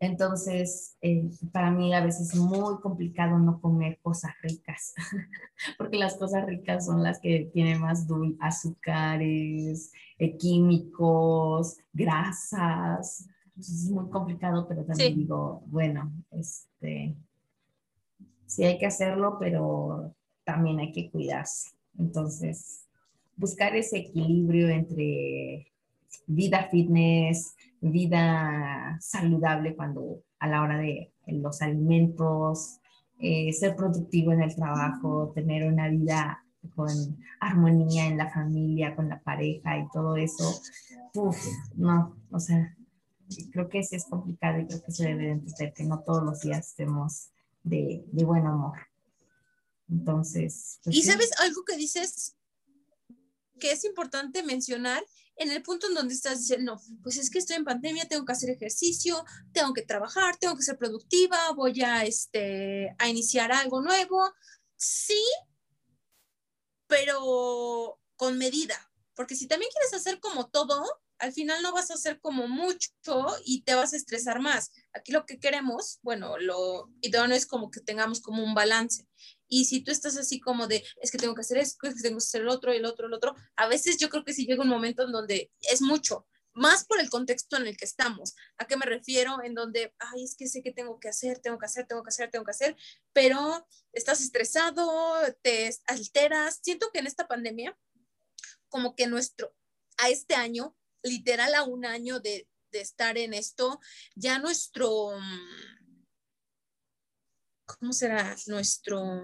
entonces, 0.00 0.96
eh, 1.00 1.30
para 1.52 1.70
mí 1.70 1.94
a 1.94 2.04
veces 2.04 2.34
es 2.34 2.36
muy 2.36 2.80
complicado 2.80 3.38
no 3.38 3.60
comer 3.60 3.98
cosas 4.02 4.32
ricas, 4.42 4.94
porque 5.78 5.98
las 5.98 6.16
cosas 6.16 6.46
ricas 6.46 6.86
son 6.86 7.02
las 7.02 7.20
que 7.20 7.50
tienen 7.52 7.80
más 7.80 8.06
azúcares, 8.40 9.92
eh, 10.18 10.36
químicos, 10.36 11.78
grasas. 11.92 13.28
es 13.58 13.90
muy 13.90 14.10
complicado, 14.10 14.66
pero 14.68 14.84
también 14.84 15.14
digo, 15.14 15.62
bueno, 15.66 16.12
este, 16.32 17.14
sí 18.46 18.64
hay 18.64 18.78
que 18.78 18.86
hacerlo, 18.86 19.38
pero 19.38 20.14
también 20.44 20.80
hay 20.80 20.92
que 20.92 21.10
cuidarse. 21.10 21.70
Entonces, 21.98 22.84
buscar 23.36 23.74
ese 23.76 23.98
equilibrio 23.98 24.68
entre 24.68 25.72
vida 26.26 26.68
fitness, 26.70 27.54
vida 27.80 28.96
saludable 29.00 29.74
cuando 29.76 30.22
a 30.38 30.48
la 30.48 30.62
hora 30.62 30.78
de 30.78 31.12
los 31.26 31.62
alimentos, 31.62 32.80
eh, 33.18 33.52
ser 33.52 33.76
productivo 33.76 34.32
en 34.32 34.42
el 34.42 34.54
trabajo, 34.54 35.32
tener 35.34 35.66
una 35.66 35.88
vida 35.88 36.44
con 36.74 36.88
armonía 37.40 38.06
en 38.06 38.16
la 38.16 38.30
familia, 38.30 38.96
con 38.96 39.08
la 39.08 39.20
pareja 39.20 39.78
y 39.78 39.88
todo 39.92 40.16
eso, 40.16 40.60
Uf, 41.14 41.36
no, 41.76 42.16
o 42.30 42.40
sea, 42.40 42.76
creo 43.52 43.68
que 43.68 43.82
sí 43.84 43.96
es 43.96 44.06
complicado 44.06 44.60
y 44.60 44.66
creo 44.66 44.82
que 44.82 44.92
se 44.92 45.06
debe 45.06 45.30
entender 45.30 45.72
que 45.72 45.84
no 45.84 46.00
todos 46.00 46.24
los 46.24 46.40
días 46.40 46.68
estemos 46.68 47.30
de, 47.62 48.04
de 48.10 48.24
buen 48.24 48.46
amor. 48.46 48.78
Entonces. 49.88 50.80
Pues 50.82 50.96
y 50.96 51.02
sabes 51.02 51.30
algo 51.40 51.64
que 51.64 51.76
dices 51.76 52.36
que 53.60 53.70
es 53.70 53.84
importante 53.84 54.42
mencionar 54.42 55.02
en 55.36 55.50
el 55.50 55.62
punto 55.62 55.88
en 55.88 55.94
donde 55.94 56.14
estás 56.14 56.40
diciendo, 56.40 56.80
pues 57.02 57.16
es 57.16 57.30
que 57.30 57.38
estoy 57.38 57.56
en 57.56 57.64
pandemia, 57.64 58.08
tengo 58.08 58.24
que 58.24 58.32
hacer 58.32 58.50
ejercicio, 58.50 59.24
tengo 59.52 59.72
que 59.72 59.82
trabajar, 59.82 60.36
tengo 60.36 60.56
que 60.56 60.62
ser 60.62 60.78
productiva, 60.78 61.52
voy 61.52 61.82
a, 61.82 62.04
este, 62.04 62.94
a 62.98 63.08
iniciar 63.08 63.52
algo 63.52 63.80
nuevo. 63.82 64.32
Sí, 64.76 65.22
pero 66.86 68.00
con 68.16 68.38
medida, 68.38 68.90
porque 69.14 69.34
si 69.34 69.46
también 69.46 69.70
quieres 69.72 69.94
hacer 69.94 70.20
como 70.20 70.48
todo, 70.48 70.84
al 71.18 71.32
final 71.32 71.62
no 71.62 71.72
vas 71.72 71.90
a 71.90 71.94
hacer 71.94 72.20
como 72.20 72.48
mucho 72.48 72.90
y 73.44 73.62
te 73.62 73.74
vas 73.74 73.92
a 73.92 73.96
estresar 73.96 74.40
más. 74.40 74.72
Aquí 74.92 75.12
lo 75.12 75.24
que 75.26 75.38
queremos, 75.38 75.98
bueno, 76.02 76.38
lo 76.38 76.90
idóneo 77.00 77.36
es 77.36 77.46
como 77.46 77.70
que 77.70 77.80
tengamos 77.80 78.20
como 78.20 78.44
un 78.44 78.54
balance. 78.54 79.06
Y 79.54 79.66
si 79.66 79.84
tú 79.84 79.92
estás 79.92 80.16
así 80.16 80.40
como 80.40 80.66
de, 80.66 80.84
es 81.00 81.12
que 81.12 81.18
tengo 81.18 81.32
que 81.32 81.42
hacer 81.42 81.58
esto, 81.58 81.86
es 81.86 81.94
que 81.94 82.02
tengo 82.02 82.16
que 82.16 82.24
hacer 82.24 82.40
el 82.40 82.48
otro, 82.48 82.72
el 82.72 82.84
otro, 82.84 83.06
el 83.06 83.12
otro, 83.12 83.36
a 83.54 83.68
veces 83.68 83.98
yo 83.98 84.08
creo 84.08 84.24
que 84.24 84.32
sí 84.32 84.46
llega 84.46 84.64
un 84.64 84.68
momento 84.68 85.04
en 85.04 85.12
donde 85.12 85.52
es 85.60 85.80
mucho, 85.80 86.26
más 86.54 86.84
por 86.84 86.98
el 86.98 87.08
contexto 87.08 87.56
en 87.56 87.68
el 87.68 87.76
que 87.76 87.84
estamos. 87.84 88.34
¿A 88.58 88.66
qué 88.66 88.76
me 88.76 88.84
refiero? 88.84 89.40
En 89.44 89.54
donde, 89.54 89.94
ay, 90.00 90.24
es 90.24 90.34
que 90.34 90.48
sé 90.48 90.60
que 90.60 90.72
tengo 90.72 90.98
que 90.98 91.08
hacer, 91.08 91.38
tengo 91.38 91.56
que 91.56 91.66
hacer, 91.66 91.86
tengo 91.86 92.02
que 92.02 92.08
hacer, 92.08 92.32
tengo 92.32 92.44
que 92.44 92.50
hacer, 92.50 92.76
pero 93.12 93.64
estás 93.92 94.20
estresado, 94.20 95.14
te 95.42 95.70
alteras. 95.86 96.58
Siento 96.60 96.90
que 96.92 96.98
en 96.98 97.06
esta 97.06 97.28
pandemia, 97.28 97.78
como 98.68 98.96
que 98.96 99.06
nuestro, 99.06 99.54
a 99.98 100.08
este 100.08 100.34
año, 100.34 100.76
literal 101.04 101.54
a 101.54 101.62
un 101.62 101.86
año 101.86 102.18
de, 102.18 102.48
de 102.72 102.80
estar 102.80 103.18
en 103.18 103.34
esto, 103.34 103.78
ya 104.16 104.40
nuestro 104.40 105.12
¿cómo 107.64 107.92
será? 107.92 108.36
Nuestro, 108.46 109.22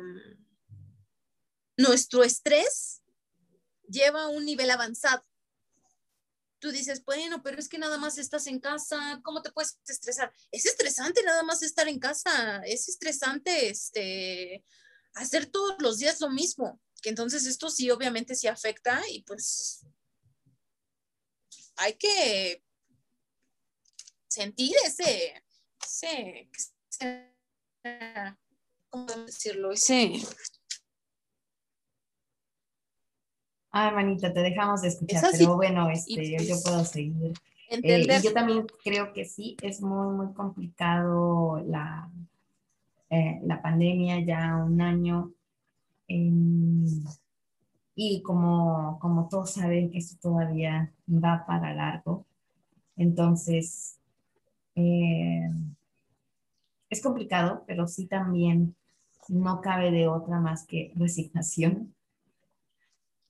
nuestro 1.76 2.24
estrés 2.24 3.02
lleva 3.88 4.24
a 4.24 4.28
un 4.28 4.44
nivel 4.44 4.70
avanzado. 4.70 5.24
Tú 6.58 6.70
dices, 6.70 7.02
bueno, 7.04 7.42
pero 7.42 7.58
es 7.58 7.68
que 7.68 7.78
nada 7.78 7.96
más 7.96 8.18
estás 8.18 8.46
en 8.46 8.60
casa, 8.60 9.20
¿cómo 9.24 9.40
te 9.40 9.50
puedes 9.50 9.78
estresar? 9.86 10.32
Es 10.50 10.66
estresante 10.66 11.22
nada 11.22 11.42
más 11.42 11.62
estar 11.62 11.88
en 11.88 11.98
casa, 11.98 12.58
es 12.66 12.88
estresante 12.88 13.70
este, 13.70 14.62
hacer 15.14 15.46
todos 15.46 15.76
los 15.78 15.98
días 15.98 16.20
lo 16.20 16.30
mismo, 16.30 16.78
que 17.00 17.08
entonces 17.08 17.46
esto 17.46 17.70
sí 17.70 17.90
obviamente 17.90 18.34
sí 18.34 18.46
afecta 18.46 19.00
y 19.08 19.22
pues 19.22 19.86
hay 21.76 21.96
que 21.96 22.62
sentir 24.28 24.76
ese, 24.84 25.42
ese 25.82 27.29
¿cómo 28.88 29.06
decirlo? 29.26 29.72
Ese... 29.72 30.12
Ay, 33.72 33.94
manita, 33.94 34.32
te 34.32 34.40
dejamos 34.40 34.82
de 34.82 34.88
escuchar, 34.88 35.22
pero 35.30 35.54
bueno, 35.56 35.88
este, 35.90 36.44
yo 36.44 36.56
puedo 36.64 36.84
seguir. 36.84 37.34
Eh, 37.70 38.04
y 38.04 38.22
yo 38.22 38.32
también 38.32 38.66
creo 38.82 39.12
que 39.12 39.24
sí, 39.24 39.56
es 39.62 39.80
muy, 39.80 40.12
muy 40.16 40.34
complicado 40.34 41.62
la, 41.66 42.10
eh, 43.10 43.38
la 43.44 43.62
pandemia, 43.62 44.24
ya 44.24 44.56
un 44.56 44.80
año. 44.80 45.32
y 47.94 48.22
como, 48.22 48.98
como 48.98 49.28
todos 49.28 49.52
saben, 49.52 49.92
esto 49.94 50.16
todavía 50.20 50.92
va 51.08 51.44
para 51.46 51.72
largo. 51.72 52.26
Entonces, 52.96 54.00
eh, 54.74 55.48
es 56.90 57.02
complicado, 57.02 57.64
pero 57.66 57.86
sí 57.86 58.06
también 58.06 58.76
no 59.28 59.60
cabe 59.60 59.90
de 59.92 60.08
otra 60.08 60.40
más 60.40 60.66
que 60.66 60.92
resignación. 60.96 61.94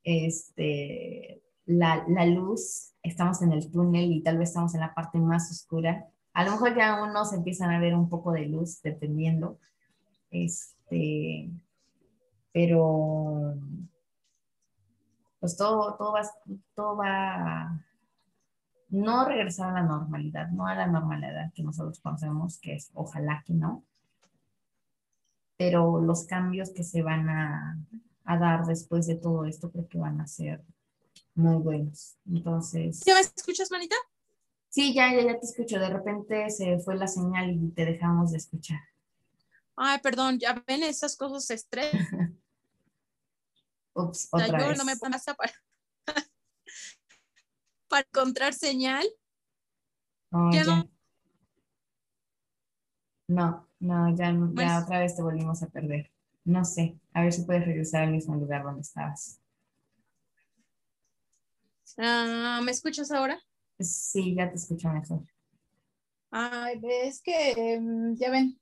Este, 0.03 1.43
la, 1.67 2.05
la, 2.09 2.25
luz, 2.25 2.95
estamos 3.03 3.43
en 3.43 3.53
el 3.53 3.71
túnel 3.71 4.11
y 4.11 4.23
tal 4.23 4.39
vez 4.39 4.49
estamos 4.49 4.75
en 4.75 4.81
la 4.81 4.95
parte 4.95 5.19
más 5.19 5.51
oscura. 5.51 6.07
A 6.33 6.45
lo 6.45 6.53
mejor 6.53 6.75
ya 6.75 7.03
unos 7.03 7.35
empiezan 7.35 7.71
a 7.71 7.81
ver 7.81 7.95
un 7.95 8.09
poco 8.09 8.33
de 8.33 8.47
luz, 8.47 8.81
dependiendo. 8.83 9.59
Este, 10.31 11.51
pero 12.53 13.57
pues 15.39 15.57
todo, 15.57 15.95
todo, 15.97 16.13
va, 16.13 16.23
todo 16.75 16.97
va 16.97 17.85
no 18.91 19.25
regresar 19.25 19.71
a 19.71 19.81
la 19.81 19.83
normalidad, 19.83 20.49
no 20.51 20.67
a 20.67 20.75
la 20.75 20.87
normalidad 20.87 21.53
que 21.55 21.63
nosotros 21.63 22.01
conocemos, 22.01 22.59
que 22.59 22.75
es 22.75 22.91
ojalá 22.95 23.43
que 23.47 23.55
no, 23.55 23.85
pero 25.57 26.01
los 26.01 26.25
cambios 26.25 26.71
que 26.71 26.83
se 26.83 27.03
van 27.03 27.29
a, 27.29 27.79
dar 28.25 28.65
después 28.65 29.07
de 29.07 29.17
todo 29.17 29.45
esto 29.45 29.71
creo 29.71 29.89
que 29.89 29.99
van 29.99 30.21
a 30.21 30.27
ser 30.27 30.65
muy 31.35 31.57
buenos. 31.57 32.17
Entonces... 32.27 33.03
¿Ya 33.05 33.15
me 33.15 33.21
escuchas, 33.21 33.71
manita? 33.71 33.97
Sí, 34.69 34.95
ya, 34.95 35.13
ya, 35.13 35.23
ya 35.23 35.39
te 35.39 35.47
escucho. 35.47 35.81
De 35.81 35.91
repente 35.91 36.49
se 36.49 36.79
fue 36.79 36.97
la 36.97 37.09
señal 37.09 37.51
y 37.51 37.71
te 37.73 37.85
dejamos 37.85 38.31
de 38.31 38.39
escuchar. 38.39 38.79
Ay, 39.77 39.99
perdón, 39.99 40.39
ya 40.39 40.63
ven 40.67 40.83
esas 40.85 41.17
cosas 41.17 41.51
estrés. 41.51 41.93
Ups, 43.95 44.29
otra 44.31 44.69
vez. 44.69 44.79
no 44.79 44.85
me 44.85 44.97
pasa 44.97 45.35
para, 45.35 45.53
para 47.91 48.07
encontrar 48.09 48.55
señal. 48.55 49.07
Oh, 50.33 50.51
ya, 50.53 50.65
No. 50.65 50.89
no, 53.29 53.69
no, 53.81 54.17
ya, 54.17 54.33
ya 54.33 54.49
pues 54.55 54.85
otra 54.85 55.01
vez 55.01 55.17
te 55.17 55.23
volvimos 55.23 55.63
a 55.63 55.69
perder. 55.69 56.11
No 56.45 56.65
sé, 56.65 56.97
a 57.13 57.23
ver 57.23 57.33
si 57.33 57.43
puedes 57.43 57.67
regresar 57.67 58.05
al 58.05 58.13
mismo 58.13 58.35
lugar 58.37 58.63
donde 58.63 58.81
estabas. 58.81 59.41
Ah, 61.99 62.61
¿Me 62.63 62.71
escuchas 62.71 63.11
ahora? 63.11 63.39
Sí, 63.79 64.35
ya 64.37 64.49
te 64.49 64.57
escucho 64.57 64.89
mejor. 64.89 65.23
Ay, 66.31 66.81
es 67.05 67.21
que 67.21 67.53
em, 67.53 68.17
ya 68.17 68.31
ven. 68.31 68.59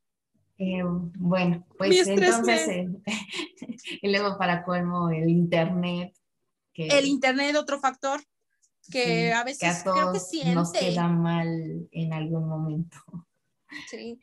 Eh, 0.59 0.83
bueno, 0.83 1.65
pues 1.77 2.07
entonces, 2.09 2.67
eh, 2.69 2.89
y 4.03 4.11
luego 4.11 4.39
para 4.39 4.65
colmo 4.65 5.11
el 5.11 5.29
internet. 5.29 6.15
el 6.75 7.07
internet, 7.07 7.55
otro 7.57 7.79
factor 7.79 8.21
que 8.91 9.33
a 9.33 9.45
veces 9.45 9.83
creo 9.83 10.13
que 10.13 10.21
siente. 10.21 10.55
nos 10.55 10.73
queda 10.73 11.09
mal 11.09 11.89
en 11.91 12.13
algún 12.13 12.49
momento. 12.49 12.99
Sí, 13.91 14.19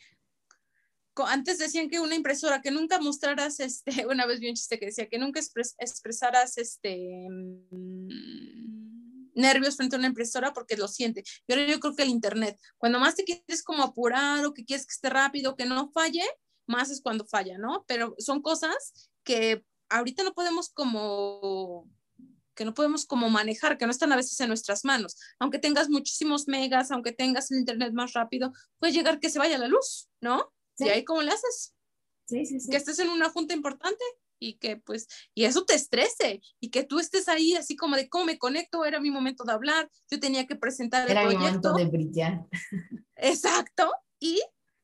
antes 1.24 1.58
decían 1.58 1.90
que 1.90 2.00
una 2.00 2.16
impresora, 2.16 2.62
que 2.62 2.72
nunca 2.72 3.00
mostraras, 3.00 3.60
este, 3.60 3.92
una 4.10 4.26
vez 4.26 4.40
vi 4.40 4.50
un 4.50 4.56
chiste 4.56 4.80
que 4.80 4.88
decía 4.88 5.08
que 5.08 5.18
nunca 5.18 5.40
expresaras 5.40 6.58
este 6.58 7.28
mm, 7.30 9.32
nervios 9.36 9.78
frente 9.78 9.96
a 9.96 10.00
una 10.00 10.08
impresora 10.08 10.54
porque 10.54 10.78
lo 10.78 10.88
siente. 10.88 11.24
Yo, 11.48 11.56
yo 11.56 11.80
creo 11.80 11.96
que 11.96 12.04
el 12.04 12.10
internet, 12.10 12.60
cuando 12.78 13.00
más 13.00 13.16
te 13.16 13.24
quieres 13.24 13.64
como 13.64 13.84
apurar 13.84 14.46
o 14.46 14.54
que 14.54 14.66
quieres 14.66 14.86
que 14.86 14.94
esté 14.94 15.10
rápido, 15.10 15.56
que 15.56 15.66
no 15.66 15.92
falle, 15.92 16.24
más 16.68 16.90
es 16.90 17.02
cuando 17.02 17.26
falla, 17.26 17.58
¿no? 17.58 17.86
Pero 17.88 18.16
son 18.18 18.42
cosas 18.42 19.10
que 19.24 19.64
ahorita 19.90 20.24
no 20.24 20.34
podemos 20.34 20.70
como 20.70 21.88
que 22.56 22.66
no 22.66 22.74
podemos 22.74 23.06
como 23.06 23.30
manejar, 23.30 23.78
que 23.78 23.86
no 23.86 23.92
están 23.92 24.12
a 24.12 24.16
veces 24.16 24.40
en 24.40 24.48
nuestras 24.48 24.86
manos. 24.86 25.18
Aunque 25.40 25.60
tengas 25.60 25.90
muchísimos 25.90 26.48
megas, 26.48 26.92
aunque 26.92 27.12
tengas 27.12 27.52
el 27.52 27.60
internet 27.60 27.94
más 27.94 28.14
rápido, 28.14 28.54
puede 28.80 28.94
llegar 28.94 29.20
que 29.20 29.30
se 29.30 29.40
vaya 29.40 29.58
la 29.58 29.68
luz, 29.68 30.10
¿no? 30.22 30.52
¿Y 30.78 30.90
ahí 30.90 31.04
cómo 31.04 31.22
le 31.22 31.32
haces? 31.32 31.74
Sí, 32.26 32.46
sí, 32.46 32.60
sí. 32.60 32.70
Que 32.70 32.78
estés 32.78 33.00
en 33.00 33.10
una 33.10 33.30
junta 33.30 33.54
importante 33.54 34.04
y 34.40 34.56
que 34.56 34.78
pues, 34.78 35.08
y 35.34 35.46
eso 35.46 35.64
te 35.66 35.76
estrese 35.76 36.42
y 36.60 36.70
que 36.70 36.84
tú 36.84 37.00
estés 37.00 37.28
ahí 37.28 37.54
así 37.54 37.76
como 37.76 37.96
de 37.96 38.10
cómo 38.10 38.26
me 38.26 38.38
conecto, 38.38 38.86
era 38.86 39.00
mi 39.00 39.12
momento 39.12 39.44
de 39.44 39.54
hablar, 39.54 39.90
yo 40.10 40.20
tenía 40.20 40.46
que 40.46 40.56
presentar 40.56 41.08
el 41.08 41.14
proyecto. 41.14 41.30
Era 41.30 41.40
mi 41.40 41.46
momento 41.46 41.74
de 41.74 41.86
brillar. 41.86 42.46
Exacto, 43.16 43.92
y 44.20 44.42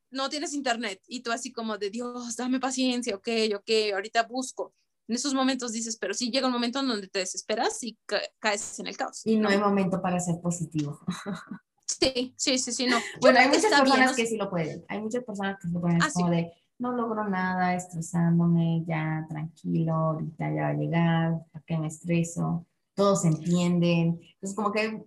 no 0.10 0.30
tienes 0.30 0.54
internet 0.54 1.02
y 1.08 1.22
tú 1.22 1.32
así 1.32 1.52
como 1.52 1.78
de 1.78 1.90
Dios, 1.90 2.36
dame 2.36 2.60
paciencia, 2.60 3.16
ok, 3.16 3.28
ok, 3.56 3.70
ahorita 3.94 4.24
busco. 4.24 4.74
En 5.12 5.15
esos 5.15 5.34
momentos 5.34 5.74
dices, 5.74 5.97
pero 5.97 6.13
sí 6.13 6.32
llega 6.32 6.47
un 6.47 6.54
momento 6.54 6.80
en 6.80 6.88
donde 6.88 7.10
te 7.10 7.19
desesperas 7.19 7.84
y 7.84 8.00
caes 8.39 8.80
en 8.80 8.88
el 8.88 8.95
caos. 8.95 9.24
Y 9.26 9.36
no, 9.36 9.50
hay 9.50 9.58
momento 9.58 10.02
para 10.02 10.17
ser 10.21 10.39
positivo. 10.41 11.00
Sí, 11.86 12.34
sí, 12.38 12.58
sí, 12.58 12.71
sí, 12.71 12.88
no. 12.88 12.97
Bueno, 13.19 13.39
hay 13.39 13.50
muchas 13.50 13.65
personas 13.65 14.15
que 14.15 14.26
sí 14.26 14.38
lo 14.38 14.50
pueden. 14.50 14.84
Hay 14.88 15.02
muchas 15.02 15.26
personas 15.26 15.58
que 15.60 15.67
sí 15.67 15.74
lo 15.74 15.82
pueden. 15.82 16.02
Ah, 16.02 16.10
como 16.12 16.30
de, 16.30 16.52
no 16.80 16.93
logro 16.93 17.28
nada, 17.28 17.76
estresándome, 17.76 18.86
ya 18.88 19.26
tranquilo, 19.30 19.93
ahorita 19.93 20.56
ya 20.56 20.62
va 20.62 20.67
a 20.69 20.74
llegar, 20.74 21.45
¿para 21.52 21.65
qué 21.67 21.78
me 21.78 21.88
estreso? 21.88 22.65
Todos 22.95 23.26
entienden. 23.26 24.21
Entonces, 24.21 24.56
como 24.56 24.71
que 24.71 24.80
hay 24.80 25.04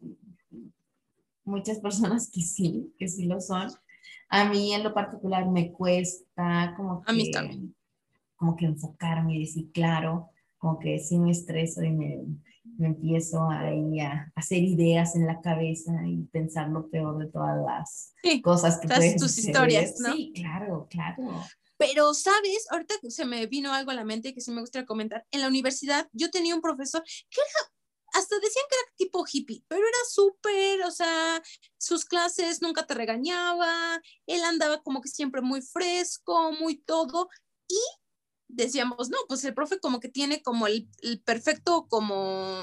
muchas 1.45 1.79
personas 1.79 2.31
que 2.31 2.43
sí, 2.43 2.95
que 2.99 3.09
sí 3.09 3.25
lo 3.25 3.41
son. 3.41 3.71
A 4.29 4.45
mí 4.45 4.75
en 4.75 4.85
lo 4.85 4.93
particular 4.93 5.49
me 5.49 5.73
cuesta 5.73 6.75
como 6.77 7.03
que, 7.03 7.11
a 7.11 7.15
mí 7.15 7.31
también. 7.31 7.75
Como 8.37 8.57
que 8.57 8.67
enfocarme 8.67 9.37
y 9.37 9.41
decir, 9.41 9.71
claro, 9.73 10.31
como 10.59 10.79
que 10.79 10.99
sí 10.99 11.19
me 11.19 11.31
estreso 11.31 11.83
y 11.83 11.91
me, 11.91 12.25
me 12.79 12.89
empiezo 12.89 13.49
ahí 13.49 14.01
a 14.01 14.33
hacer 14.35 14.63
ideas 14.63 15.15
en 15.15 15.27
la 15.27 15.41
cabeza 15.41 15.93
y 16.07 16.23
pensar 16.33 16.69
lo 16.69 16.89
peor 16.89 17.19
de 17.19 17.31
todas 17.31 17.63
las 17.65 18.15
cosas 18.43 18.79
que 18.79 18.89
pueden 18.89 19.19
tus 19.19 19.39
historias, 19.39 19.95
¿no? 20.01 20.13
Sí, 20.13 20.33
claro, 20.35 20.87
claro. 20.91 21.45
Pero, 21.77 22.15
¿sabes? 22.15 22.67
Ahorita 22.71 22.95
se 23.09 23.25
me 23.25 23.47
vino 23.47 23.73
algo 23.73 23.91
a 23.91 23.95
la 23.95 24.05
mente 24.05 24.33
que 24.33 24.41
sí 24.41 24.51
me 24.53 24.61
gustaría 24.61 24.87
comentar. 24.87 25.27
En 25.31 25.41
la 25.41 25.49
universidad 25.49 26.09
yo 26.13 26.31
tenía 26.31 26.55
un 26.55 26.61
profesor 26.61 27.03
que 27.03 27.41
era, 27.41 27.73
hasta 28.15 28.37
decían 28.37 28.65
que 28.71 28.77
era 28.77 28.95
tipo 28.97 29.25
hippie, 29.31 29.65
pero 29.69 29.83
era 29.83 29.99
súper, 30.09 30.83
o 30.83 30.91
sea, 30.91 31.43
sus 31.77 32.05
clases 32.05 32.63
nunca 32.63 32.87
te 32.87 32.95
regañaba, 32.95 34.01
él 34.27 34.43
andaba 34.45 34.83
como 34.83 35.01
que 35.01 35.09
siempre 35.09 35.43
muy 35.43 35.63
fresco, 35.63 36.53
muy 36.53 36.77
todo, 36.77 37.29
y 37.69 37.81
decíamos, 38.49 39.11
no, 39.11 39.19
pues 39.29 39.45
el 39.45 39.55
profe 39.55 39.79
como 39.79 40.01
que 40.01 40.09
tiene 40.09 40.43
como 40.43 40.67
el, 40.67 40.89
perfecto 41.25 41.87
como 41.89 42.63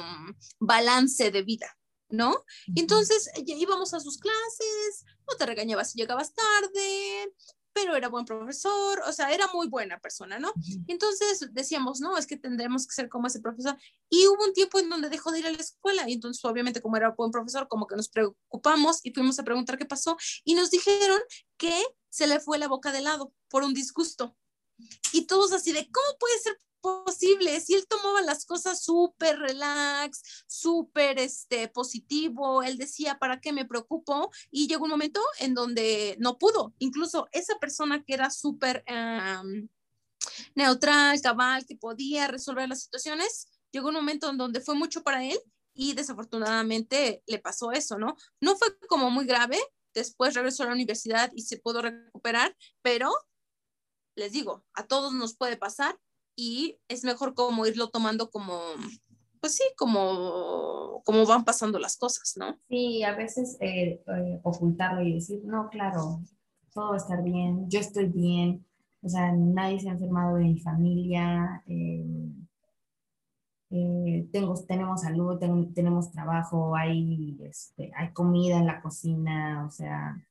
balance 0.60 1.32
de 1.32 1.41
vida, 1.44 1.78
¿no? 2.10 2.44
Y 2.67 2.82
entonces 2.82 3.30
íbamos 3.46 3.94
a 3.94 4.00
sus 4.00 4.17
clases, 4.17 5.06
no 5.30 5.38
te 5.38 5.46
regañabas 5.46 5.91
si 5.91 6.00
llegabas 6.00 6.34
tarde, 6.34 7.34
pero 7.74 7.96
era 7.96 8.10
buen 8.10 8.26
profesor, 8.26 9.02
o 9.08 9.13
sea, 9.13 9.32
era 9.32 9.48
muy 9.54 9.67
buena 9.67 10.00
persona, 10.00 10.39
¿no? 10.39 10.54
Entonces 10.88 11.48
decíamos, 11.52 12.02
no, 12.02 12.17
es 12.17 12.28
que 12.28 12.38
tendremos 12.38 12.86
que 12.86 12.94
ser 12.94 13.10
como 13.10 13.28
ese 13.28 13.39
profesor. 13.39 13.78
Y 14.10 14.28
hubo 14.28 14.44
un 14.44 14.54
tiempo 14.54 14.80
en 14.80 14.89
donde 14.89 15.10
dejó 15.10 15.32
de 15.32 15.39
ir 15.39 15.48
a 15.48 15.52
la 15.52 15.58
escuela 15.58 16.10
y 16.10 16.13
entonces 16.13 16.44
obviamente 16.44 16.82
como 16.82 16.98
era 16.98 17.12
buen 17.12 17.32
profesor, 17.32 17.67
como 17.67 17.88
que 17.88 17.96
nos 17.96 18.10
preocupamos 18.10 19.00
y 19.04 19.13
fuimos 19.13 19.39
a 19.39 19.44
preguntar 19.44 19.78
qué 19.78 19.86
pasó 19.86 20.17
y 20.44 20.56
nos 20.56 20.70
dijeron 20.70 21.20
que 21.58 21.74
se 22.10 22.28
le 22.28 22.39
fue 22.39 22.58
la 22.58 22.67
boca 22.67 22.91
de 22.91 23.02
lado 23.02 23.34
por 23.50 23.63
un 23.63 23.74
disgusto. 23.74 24.36
Y 25.13 25.26
todos 25.26 25.52
así 25.54 25.72
de, 25.72 25.89
¿cómo 25.91 26.17
puede 26.20 26.39
ser 26.39 26.58
posible? 26.82 27.60
Si 27.62 27.74
él 27.74 27.86
tomaba 27.88 28.22
las 28.22 28.46
cosas 28.46 28.84
súper 28.84 29.39
relax, 29.39 30.44
súper 30.48 31.20
este, 31.20 31.67
positivo, 31.67 32.63
él 32.63 32.78
decía, 32.78 33.17
¿para 33.20 33.39
qué 33.39 33.54
me 33.54 33.65
preocupo? 33.65 34.32
Y 34.50 34.67
llegó 34.67 34.86
un 34.86 34.91
momento 34.91 35.22
en 35.39 35.54
donde 35.54 36.17
no 36.20 36.38
pudo. 36.38 36.74
Incluso 36.80 37.28
esa 37.32 37.58
persona 37.60 38.04
que 38.04 38.13
era 38.13 38.30
súper 38.30 38.84
neutral, 40.56 41.22
cabal, 41.22 41.65
que 41.65 41.76
podía 41.76 42.28
resolver 42.28 42.67
las 42.67 42.84
situaciones, 42.84 43.48
llegó 43.72 43.89
un 43.89 43.96
momento 43.96 44.30
en 44.30 44.38
donde 44.38 44.62
fue 44.62 44.76
mucho 44.76 45.04
para 45.04 45.24
él 45.24 45.39
y 45.74 45.94
desafortunadamente 45.94 47.24
le 47.26 47.39
pasó 47.39 47.72
eso, 47.72 47.98
¿no? 47.98 48.15
No 48.41 48.56
fue 48.58 48.67
como 48.88 49.10
muy 49.10 49.26
grave, 49.26 49.58
después 49.94 50.34
regresó 50.34 50.63
a 50.63 50.67
la 50.67 50.74
universidad 50.74 51.32
y 51.34 51.44
se 51.44 51.58
pudo 51.58 51.82
recuperar, 51.82 52.56
pero 52.82 53.12
les 54.21 54.31
digo, 54.31 54.63
a 54.75 54.86
todos 54.86 55.13
nos 55.13 55.36
puede 55.36 55.57
pasar 55.57 55.97
y 56.36 56.77
es 56.88 57.03
mejor 57.03 57.34
como 57.34 57.65
irlo 57.65 57.89
tomando 57.89 58.29
como, 58.29 58.60
pues 59.39 59.55
sí, 59.55 59.63
como, 59.75 61.01
como 61.03 61.25
van 61.25 61.43
pasando 61.43 61.79
las 61.79 61.97
cosas, 61.97 62.34
¿no? 62.38 62.55
Sí, 62.69 63.03
a 63.03 63.15
veces 63.15 63.57
eh, 63.60 64.03
eh, 64.05 64.39
ocultarlo 64.43 65.01
y 65.01 65.15
decir, 65.15 65.41
no, 65.43 65.69
claro, 65.69 66.21
todo 66.71 66.89
va 66.89 66.95
a 66.95 66.97
estar 66.97 67.23
bien, 67.23 67.67
yo 67.67 67.79
estoy 67.79 68.05
bien, 68.05 68.63
o 69.01 69.10
sea, 69.10 69.31
nadie 69.31 69.79
se 69.79 69.89
ha 69.89 69.93
enfermado 69.93 70.36
de 70.36 70.43
mi 70.43 70.60
familia, 70.60 71.63
eh, 71.67 72.29
tengo, 74.31 74.53
tenemos 74.67 75.01
salud, 75.01 75.39
tenemos 75.73 76.12
trabajo, 76.12 76.75
hay, 76.75 77.39
este, 77.41 77.91
hay 77.95 78.12
comida 78.13 78.57
en 78.57 78.67
la 78.67 78.81
cocina, 78.81 79.65
o 79.65 79.71
sea, 79.71 80.21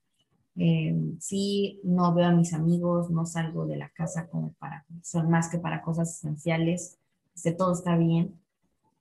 eh, 0.57 0.95
sí, 1.21 1.81
no 1.85 2.15
veo 2.15 2.27
a 2.27 2.33
mis 2.33 2.53
amigos, 2.53 3.11
no 3.11 3.27
salgo 3.27 3.67
de 3.67 3.77
la 3.77 3.89
casa 3.91 4.29
como 4.29 4.53
para, 4.55 4.85
son 5.03 5.31
más 5.31 5.49
que 5.49 5.59
para 5.59 5.83
cosas 5.83 6.17
esenciales, 6.17 6.99
este, 7.35 7.53
todo 7.53 7.73
está 7.73 7.97
bien. 7.97 8.39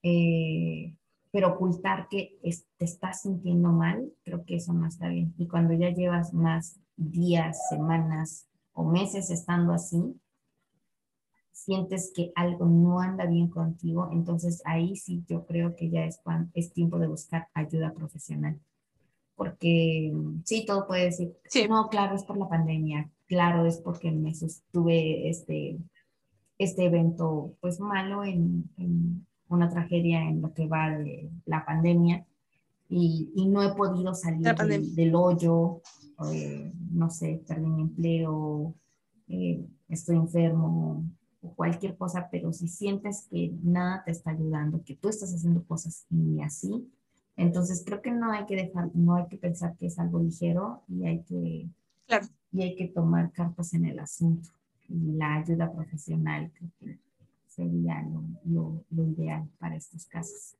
Eh, 0.04 0.96
pero 1.32 1.54
ocultar 1.54 2.08
que 2.10 2.40
te 2.78 2.86
estás 2.86 3.22
sintiendo 3.22 3.72
mal, 3.72 4.12
creo 4.24 4.46
que 4.46 4.56
eso 4.56 4.74
no 4.74 4.88
está 4.88 5.10
bien. 5.10 5.34
Y 5.38 5.48
cuando 5.48 5.74
ya 5.74 5.92
llevas 5.92 6.34
más 6.34 6.80
días, 6.96 7.70
semanas 7.70 8.48
o 8.74 8.84
meses 8.84 9.30
estando 9.30 9.74
así, 9.74 10.20
sientes 11.52 12.12
que 12.16 12.32
algo 12.36 12.66
no 12.66 13.00
anda 13.00 13.26
bien 13.26 13.50
contigo, 13.50 14.10
entonces 14.12 14.62
ahí 14.66 14.96
sí 14.96 15.24
yo 15.28 15.46
creo 15.46 15.76
que 15.76 15.90
ya 15.90 16.06
es, 16.06 16.20
es 16.54 16.74
tiempo 16.74 16.98
de 16.98 17.08
buscar 17.08 17.48
ayuda 17.54 17.94
profesional 17.94 18.60
porque 19.40 20.14
sí, 20.44 20.66
todo 20.68 20.86
puede 20.86 21.06
decir, 21.06 21.34
no, 21.70 21.88
claro, 21.88 22.14
es 22.14 22.26
por 22.26 22.38
la 22.38 22.50
pandemia, 22.50 23.10
claro, 23.26 23.66
es 23.66 23.78
porque 23.78 24.12
me 24.12 24.36
sostuve 24.36 25.30
este, 25.30 25.78
este 26.58 26.86
evento 26.86 27.54
pues 27.62 27.80
malo 27.80 28.26
en, 28.26 28.70
una 29.48 29.70
tragedia 29.70 30.28
en 30.28 30.42
lo 30.42 30.54
que 30.54 30.68
va 30.68 30.90
de 30.90 31.30
la 31.46 31.66
pandemia 31.66 32.26
y, 32.90 33.32
no 33.48 33.64
he 33.64 33.74
podido 33.76 34.14
salir 34.14 34.54
del, 34.94 35.16
hoyo, 35.16 35.82
eh, 36.34 36.74
no 36.92 37.10
sé, 37.10 37.42
perdí 37.48 37.66
mi 37.66 37.84
empleo, 37.84 38.76
eh, 39.30 39.66
estoy 39.88 40.18
enfermo 40.18 41.06
o 41.42 41.54
cualquier 41.56 41.96
cosa, 41.96 42.28
pero 42.30 42.52
si 42.52 42.68
sientes 42.68 43.26
que 43.32 43.54
nada 43.64 44.04
te 44.04 44.12
está 44.12 44.32
ayudando, 44.32 44.84
que 44.84 44.98
tú 44.98 45.08
estás 45.08 45.34
haciendo 45.34 45.64
cosas 45.64 46.06
así, 46.44 46.92
Entonces 47.40 47.84
creo 47.86 48.02
que 48.02 48.12
no 48.12 48.34
hay 48.34 48.46
que 48.46 48.58
dejar, 48.58 48.94
no 48.94 49.16
hay 49.16 49.28
que 49.30 49.38
pensar 49.38 49.74
que 49.78 49.86
es 49.86 49.98
algo 49.98 50.20
ligero 50.20 50.84
y 50.90 51.06
hay 51.06 51.24
que, 51.24 51.70
y 52.52 52.62
hay 52.62 52.76
que 52.76 52.90
tomar 52.90 53.32
cartas 53.32 53.74
en 53.74 53.86
el 53.86 53.98
asunto. 53.98 54.50
Y 54.90 55.14
la 55.14 55.36
ayuda 55.36 55.72
profesional 55.72 56.52
creo 56.54 56.70
que 56.80 57.00
sería 57.48 58.02
lo, 58.44 58.84
lo 58.90 59.04
ideal 59.06 59.48
para 59.58 59.78
estos 59.78 60.06
casos. 60.06 60.58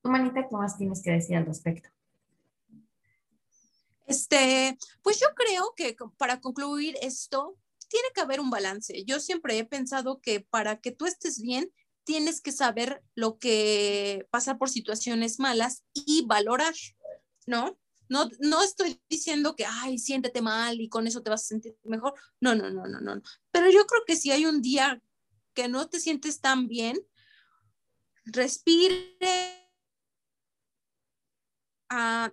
Tu 0.00 0.08
manita, 0.08 0.46
¿qué 0.48 0.54
más 0.54 0.78
tienes 0.78 1.02
que 1.02 1.10
decir 1.10 1.36
al 1.36 1.46
respecto? 1.46 1.88
Este, 4.06 4.78
pues 5.02 5.18
yo 5.18 5.26
creo 5.34 5.72
que 5.74 5.96
para 6.16 6.40
concluir 6.40 6.94
esto, 7.02 7.56
tiene 7.88 8.08
que 8.14 8.20
haber 8.20 8.38
un 8.38 8.50
balance. 8.50 9.04
Yo 9.04 9.18
siempre 9.18 9.58
he 9.58 9.64
pensado 9.64 10.20
que 10.20 10.38
para 10.38 10.76
que 10.80 10.92
tú 10.92 11.06
estés 11.06 11.42
bien, 11.42 11.68
tienes 12.06 12.40
que 12.40 12.52
saber 12.52 13.02
lo 13.16 13.38
que 13.38 14.26
pasar 14.30 14.58
por 14.58 14.70
situaciones 14.70 15.40
malas 15.40 15.84
y 15.92 16.24
valorar, 16.24 16.74
¿no? 17.46 17.78
No, 18.08 18.30
no 18.38 18.62
estoy 18.62 19.02
diciendo 19.10 19.56
que, 19.56 19.66
ay, 19.66 19.98
siéntete 19.98 20.40
mal 20.40 20.80
y 20.80 20.88
con 20.88 21.08
eso 21.08 21.22
te 21.22 21.30
vas 21.30 21.42
a 21.42 21.48
sentir 21.48 21.76
mejor. 21.82 22.14
No, 22.40 22.54
no, 22.54 22.70
no, 22.70 22.86
no, 22.86 23.00
no. 23.00 23.20
Pero 23.50 23.68
yo 23.70 23.84
creo 23.86 24.04
que 24.06 24.14
si 24.14 24.30
hay 24.30 24.46
un 24.46 24.62
día 24.62 25.02
que 25.52 25.66
no 25.66 25.88
te 25.88 25.98
sientes 25.98 26.40
tan 26.40 26.68
bien, 26.68 26.96
respire, 28.24 29.68
uh, 31.90 32.30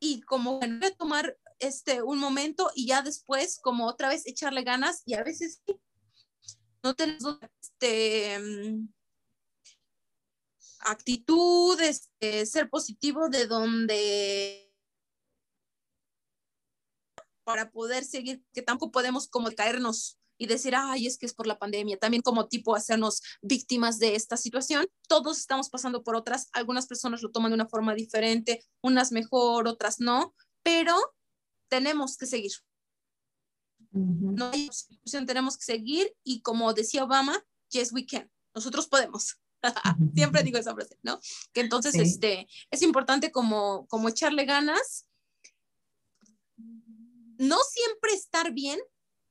y 0.00 0.20
como 0.22 0.58
bueno, 0.58 0.86
tomar 0.98 1.38
este, 1.58 2.02
un 2.02 2.18
momento 2.18 2.70
y 2.74 2.88
ya 2.88 3.00
después 3.00 3.58
como 3.62 3.86
otra 3.86 4.08
vez 4.08 4.26
echarle 4.26 4.64
ganas 4.64 5.02
y 5.06 5.14
a 5.14 5.22
veces 5.22 5.62
no 6.82 6.94
tenemos 6.94 7.38
este, 7.60 8.38
mm, 8.38 8.88
actitud, 10.80 11.80
este, 11.80 12.46
ser 12.46 12.68
positivo 12.68 13.28
de 13.28 13.46
donde 13.46 14.68
para 17.44 17.70
poder 17.70 18.04
seguir, 18.04 18.44
que 18.52 18.62
tampoco 18.62 18.92
podemos 18.92 19.28
como 19.28 19.50
caernos 19.52 20.18
y 20.38 20.46
decir, 20.46 20.74
ay, 20.76 21.06
es 21.06 21.18
que 21.18 21.26
es 21.26 21.34
por 21.34 21.46
la 21.46 21.58
pandemia, 21.58 21.98
también 21.98 22.22
como 22.22 22.48
tipo 22.48 22.74
hacernos 22.74 23.22
víctimas 23.42 23.98
de 23.98 24.16
esta 24.16 24.36
situación. 24.36 24.86
Todos 25.08 25.38
estamos 25.38 25.68
pasando 25.68 26.02
por 26.02 26.16
otras, 26.16 26.48
algunas 26.52 26.86
personas 26.86 27.22
lo 27.22 27.30
toman 27.30 27.50
de 27.50 27.56
una 27.56 27.68
forma 27.68 27.94
diferente, 27.94 28.64
unas 28.80 29.12
mejor, 29.12 29.68
otras 29.68 30.00
no, 30.00 30.34
pero 30.62 30.96
tenemos 31.68 32.16
que 32.16 32.26
seguir. 32.26 32.52
No 33.92 34.50
hay 34.50 34.68
opción, 35.02 35.26
tenemos 35.26 35.56
que 35.56 35.64
seguir 35.64 36.14
y 36.24 36.40
como 36.40 36.72
decía 36.72 37.04
Obama, 37.04 37.44
yes 37.70 37.92
we 37.92 38.06
can, 38.06 38.30
nosotros 38.54 38.86
podemos. 38.86 39.38
Siempre 40.14 40.42
digo 40.42 40.58
esa 40.58 40.74
frase, 40.74 40.98
¿no? 41.02 41.20
Que 41.52 41.60
entonces 41.60 41.94
este, 41.94 42.48
es 42.70 42.82
importante 42.82 43.30
como, 43.30 43.86
como 43.86 44.08
echarle 44.08 44.44
ganas. 44.44 45.06
No 47.38 47.58
siempre 47.70 48.12
estar 48.12 48.52
bien 48.52 48.78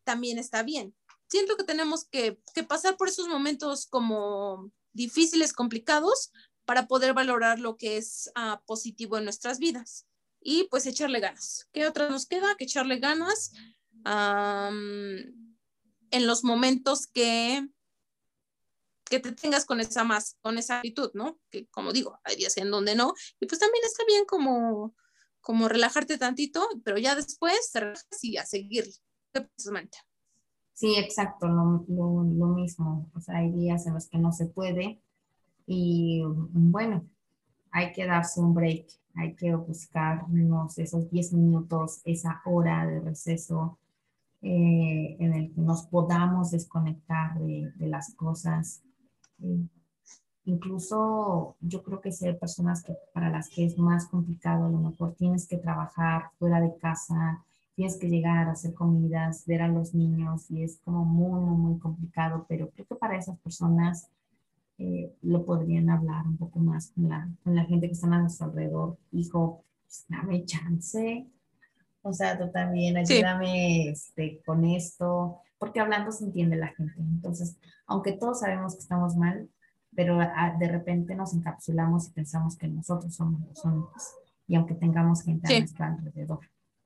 también 0.04 0.38
está 0.38 0.64
bien 0.64 0.94
siento 1.32 1.56
que 1.56 1.64
tenemos 1.64 2.06
que, 2.06 2.38
pasar 2.68 2.98
por 2.98 3.08
esos 3.08 3.28
momentos 3.30 3.88
como 3.88 4.70
difíciles, 4.92 5.54
complicados, 5.54 6.32
para 6.66 6.88
poder 6.88 7.14
valorar 7.14 7.60
lo 7.60 7.78
que 7.78 7.98
es 7.98 8.30
ah, 8.36 8.62
positivo 8.68 9.18
en 9.18 9.24
nuestras 9.24 9.58
vidas 9.58 10.06
y 10.42 10.66
pues 10.66 10.86
echarle 10.86 11.20
ganas. 11.20 11.68
¿Qué 11.72 11.88
otra 11.88 12.10
nos 12.10 12.26
queda? 12.26 12.56
Que 12.56 12.66
echarle 12.66 13.00
ganas 13.00 13.54
en 14.06 16.28
los 16.28 16.44
momentos 16.44 17.08
que, 17.08 17.68
que 19.06 19.20
te 19.20 19.32
tengas 19.32 19.66
con 19.66 19.80
esa 19.80 20.04
más, 20.04 20.38
con 20.42 20.58
esa 20.58 20.78
actitud, 20.78 21.12
¿no? 21.14 21.40
Que 21.50 21.68
como 21.68 21.94
digo, 21.94 22.20
hay 22.24 22.36
días 22.36 22.58
en 22.58 22.72
donde 22.72 22.96
no, 22.96 23.14
y 23.40 23.46
pues 23.46 23.60
también 23.60 23.84
está 23.86 24.04
bien 24.06 24.26
como, 24.26 24.96
como 25.42 25.68
relajarte 25.68 26.18
tantito, 26.18 26.68
pero 26.84 26.98
ya 26.98 27.16
después 27.16 27.72
te 27.72 27.80
relajas 27.80 28.24
y 28.24 28.38
a 28.38 28.46
seguir. 28.46 28.86
Sí, 30.74 30.96
exacto, 30.98 31.48
lo, 31.48 31.86
lo, 31.88 32.48
mismo. 32.48 33.10
O 33.14 33.22
sea, 33.22 33.38
hay 33.38 33.52
días 33.52 33.86
en 33.86 33.94
los 33.94 34.08
que 34.08 34.18
no 34.18 34.32
se 34.32 34.48
puede 34.48 35.00
y 35.68 36.24
bueno, 36.26 37.08
hay 37.72 37.92
que 37.94 38.06
darse 38.06 38.40
un 38.40 38.54
break, 38.54 38.88
hay 39.16 39.36
que 39.36 39.56
buscarnos 39.56 40.78
esos 40.78 41.10
10 41.10 41.34
minutos, 41.34 42.02
esa 42.04 42.42
hora 42.46 42.86
de 42.86 43.00
receso 43.00 43.80
eh, 44.42 45.18
en 45.20 45.34
el 45.34 45.54
que 45.54 45.62
nos 45.62 45.84
podamos 45.84 46.52
desconectar 46.52 47.40
de, 47.40 47.72
las 47.80 48.14
cosas. 48.16 48.82
Eh, 49.42 49.68
incluso 50.46 51.56
yo 51.62 51.84
creo 51.84 52.02
que 52.02 52.12
si 52.12 52.28
hay 52.28 52.36
personas 52.36 52.84
que, 52.84 52.96
para 53.14 53.30
las 53.30 53.50
que 53.50 53.66
es 53.66 53.78
más 53.78 54.08
complicado, 54.08 54.66
a 54.66 54.70
lo 54.70 54.80
mejor 54.80 55.14
tienes 55.16 55.48
que 55.48 55.58
trabajar 55.58 56.32
fuera 56.40 56.60
de 56.60 56.76
casa, 56.78 57.44
tienes 57.76 57.98
que 57.98 58.10
llegar 58.10 58.48
a 58.48 58.54
hacer 58.54 58.74
comidas, 58.74 59.46
ver 59.46 59.62
a 59.62 59.68
los 59.68 59.94
niños 59.94 60.50
y 60.50 60.64
es 60.64 60.80
como 60.84 61.06
muy, 61.06 61.40
muy, 61.40 61.58
muy 61.58 61.80
complicado, 61.80 62.46
pero 62.50 62.70
creo 62.72 62.88
que 62.88 62.96
para 62.96 63.18
esas 63.18 63.38
personas 63.40 64.10
eh, 64.78 65.14
lo 65.22 65.46
podrían 65.46 65.92
hablar 65.92 66.26
un 66.26 66.38
poco 66.38 66.60
más 66.60 66.92
con 66.96 67.10
la, 67.10 67.30
con 67.44 67.56
la 67.56 67.66
gente 67.66 67.88
que 67.88 67.94
está 67.94 68.08
a 68.08 68.30
su 68.30 68.44
alrededor. 68.44 68.98
Hijo, 69.12 69.64
pues, 69.84 70.06
dame 70.10 70.44
chance. 70.46 71.28
O 72.02 72.14
sea, 72.14 72.38
tú 72.38 72.52
también 72.52 72.98
ayúdame 72.98 73.90
este, 73.90 74.42
con 74.46 74.66
esto, 74.66 75.42
porque 75.60 75.80
hablando 75.80 76.12
se 76.12 76.26
entiende 76.26 76.56
la 76.56 76.70
gente. 76.70 77.00
Entonces, 77.00 77.58
aunque 77.86 78.14
todos 78.14 78.40
sabemos 78.40 78.74
que 78.74 78.82
estamos 78.82 79.16
mal, 79.16 79.50
pero 79.96 80.20
ah, 80.20 80.56
de 80.60 80.68
repente 80.68 81.16
nos 81.16 81.34
encapsulamos 81.34 82.08
y 82.08 82.12
pensamos 82.12 82.58
que 82.58 82.68
nosotros 82.68 83.14
somos 83.14 83.42
los 83.42 83.64
únicos. 83.66 84.04
Y 84.48 84.56
aunque 84.56 84.74
tengamos 84.74 85.24
gente 85.24 85.54
a 85.54 85.60
nuestro 85.60 85.86
alrededor 85.86 86.40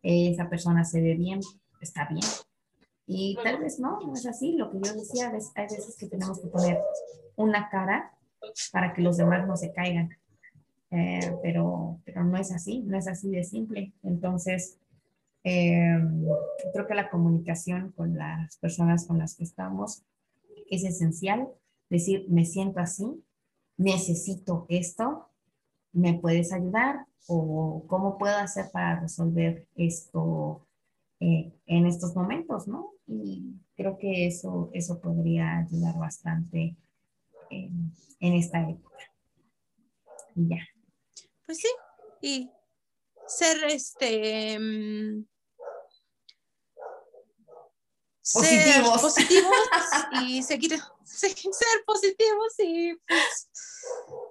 esa 0.06 0.49
persona 0.49 0.84
se 0.84 1.01
ve 1.01 1.15
bien, 1.15 1.39
está 1.82 2.08
bien. 2.08 2.21
Y 3.08 3.38
tal 3.43 3.60
vez 3.60 3.80
no, 3.80 3.99
no 3.99 4.13
es 4.13 4.25
así. 4.25 4.54
Lo 4.54 4.71
que 4.71 4.80
yo 4.84 4.93
decía, 4.93 5.32
hay 5.56 5.63
veces 5.63 5.95
que 5.97 6.08
tenemos 6.08 6.39
que 6.39 6.47
poner 6.47 6.80
una 7.36 7.69
cara 7.69 8.12
para 8.71 8.93
que 8.93 9.01
los 9.01 9.17
demás 9.17 9.47
no 9.47 9.58
se 9.58 9.71
caigan. 9.73 10.10
Eh, 10.91 11.36
pero, 11.41 11.99
pero 12.06 12.23
no 12.23 12.38
es 12.38 12.51
así, 12.51 12.80
no 12.84 12.97
es 12.97 13.08
así 13.08 13.32
de 13.32 13.43
simple. 13.43 13.93
Entonces, 14.04 14.78
eh, 15.47 16.01
creo 16.73 16.88
que 16.88 16.95
la 16.95 17.12
comunicación 17.12 17.91
con 17.91 18.17
las 18.17 18.58
personas 18.58 19.05
con 19.05 19.19
las 19.19 19.36
que 19.36 19.43
estamos 19.43 20.01
es 20.71 20.84
esencial. 20.84 21.47
Decir, 21.88 22.25
me 22.29 22.45
siento 22.45 22.79
así, 22.79 23.23
necesito 23.77 24.65
esto, 24.69 25.29
¿me 25.93 26.15
puedes 26.15 26.51
ayudar? 26.51 27.05
¿O 27.27 27.86
cómo 27.86 28.17
puedo 28.17 28.36
hacer 28.36 28.71
para 28.71 28.99
resolver 28.99 29.67
esto 29.75 30.65
eh, 31.19 31.53
en 31.67 31.86
estos 31.86 32.15
momentos, 32.15 32.67
no? 32.67 32.93
Y 33.05 33.53
creo 33.77 33.99
que 33.99 34.25
eso, 34.25 34.71
eso 34.73 34.99
podría 34.99 35.60
ayudar 35.60 35.95
bastante 35.99 36.75
en, 37.51 37.93
esta 38.19 38.67
época. 38.67 38.97
Y 40.36 40.47
ya. 40.47 40.67
Pues 41.45 41.60
sí, 41.60 41.67
y 42.19 42.49
ser 43.27 43.63
este... 43.65 44.58
Positivos. 48.33 49.01
Ser 49.01 49.01
positivos 49.01 49.53
y 50.23 50.43
seguir, 50.43 50.81
ser 51.05 51.85
positivos 51.85 52.53
y 52.59 52.95
pues 52.95 53.47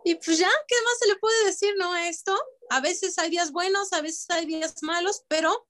y 0.04 0.14
pues 0.16 0.38
ya, 0.38 0.50
¿qué 0.68 0.74
más 0.85 0.98
se 0.98 1.09
le 1.09 1.16
puede 1.16 1.46
decir, 1.46 1.74
no? 1.78 1.92
A 1.92 2.09
esto, 2.09 2.37
a 2.68 2.80
veces 2.80 3.18
hay 3.18 3.30
días 3.30 3.52
buenos, 3.52 3.92
a 3.92 4.02
veces 4.02 4.28
hay 4.28 4.44
días 4.44 4.83
malos, 4.83 5.24
pero 5.28 5.66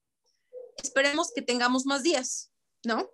esperemos 0.82 1.30
que 1.32 1.42
tengamos 1.42 1.87
más 1.87 2.02
días, 2.02 2.50
¿no? 2.84 3.08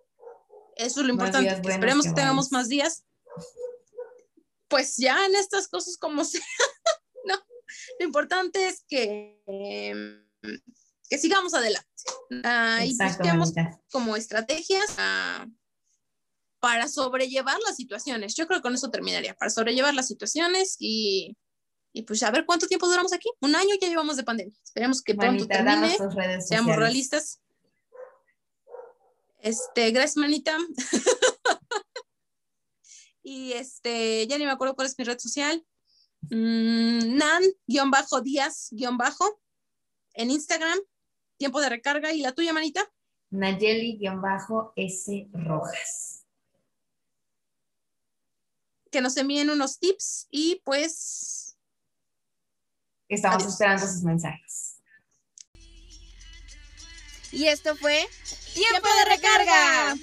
Eso 0.77 1.01
es 1.01 1.07
lo 1.07 1.13
importante, 1.13 1.61
que 1.61 1.71
esperemos 1.71 2.07
que, 2.07 2.13
tengamos 2.13 2.53
más 2.53 2.69
días. 2.69 3.05
Pues 4.69 4.97
ya 4.97 5.27
en 5.27 5.35
estas 5.35 5.69
cosas 5.69 5.99
como 5.99 6.25
sea, 6.25 6.41
¿no? 7.25 7.35
Lo 7.99 8.07
importante 8.07 8.67
es 8.67 8.85
que, 8.89 9.43
que 11.11 11.19
sigamos 11.19 11.53
adelante 11.55 11.89
uh, 12.31 12.85
y 12.85 12.97
busquemos 12.97 13.53
como 13.91 14.15
estrategias 14.17 14.97
para 16.61 16.89
sobrellevar 16.89 17.59
las 17.67 17.77
situaciones. 17.77 18.37
Yo 18.37 18.47
creo 18.47 18.61
que 18.61 18.63
con 18.63 18.75
eso 18.75 18.91
terminaría, 18.91 19.35
para 19.35 19.51
sobrellevar 19.51 19.93
las 19.93 20.07
situaciones 20.07 20.77
y, 20.79 21.37
y 21.93 22.03
pues 22.03 22.23
a 22.23 22.31
ver 22.31 22.47
cuánto 22.47 22.69
tiempo 22.69 22.87
duramos 22.87 23.13
aquí. 23.13 23.29
Un 23.41 23.57
año 23.57 23.75
ya 23.81 23.89
llevamos 23.89 24.17
de 24.17 24.23
pandemia. 24.23 24.57
Esperemos 24.63 25.03
que 25.03 25.17
pronto 25.17 25.49
termine, 25.49 25.97
seamos 26.47 26.77
realistas. 26.77 27.41
Este, 29.41 29.91
gracias, 29.91 30.17
manita. 30.17 30.57
y 33.23 33.53
este, 33.55 34.29
ya 34.29 34.39
ni 34.39 34.45
me 34.45 34.53
acuerdo 34.53 34.77
cuál 34.77 34.87
es 34.87 34.97
mi 34.97 35.05
red 35.05 35.19
social. 35.19 35.67
Mm, 36.31 37.17
Nan-Díaz-Bajo 37.17 39.41
en 40.15 40.31
Instagram. 40.31 40.79
Tiempo 41.41 41.61
de 41.61 41.71
recarga. 41.71 42.13
¿Y 42.13 42.21
la 42.21 42.33
tuya, 42.33 42.53
manita? 42.53 42.89
Nayeli-S 43.31 45.29
Rojas 45.33 46.21
que 48.91 49.01
nos 49.01 49.17
envíen 49.17 49.51
unos 49.51 49.79
tips 49.79 50.27
y 50.31 50.61
pues 50.65 51.57
Estamos 53.09 53.45
esperando 53.45 53.87
sus 53.87 54.03
mensajes. 54.03 54.81
Y 57.33 57.47
esto 57.47 57.75
fue 57.77 58.07
Tiempo 58.55 58.89
de 58.99 59.05
recarga. 59.17 59.97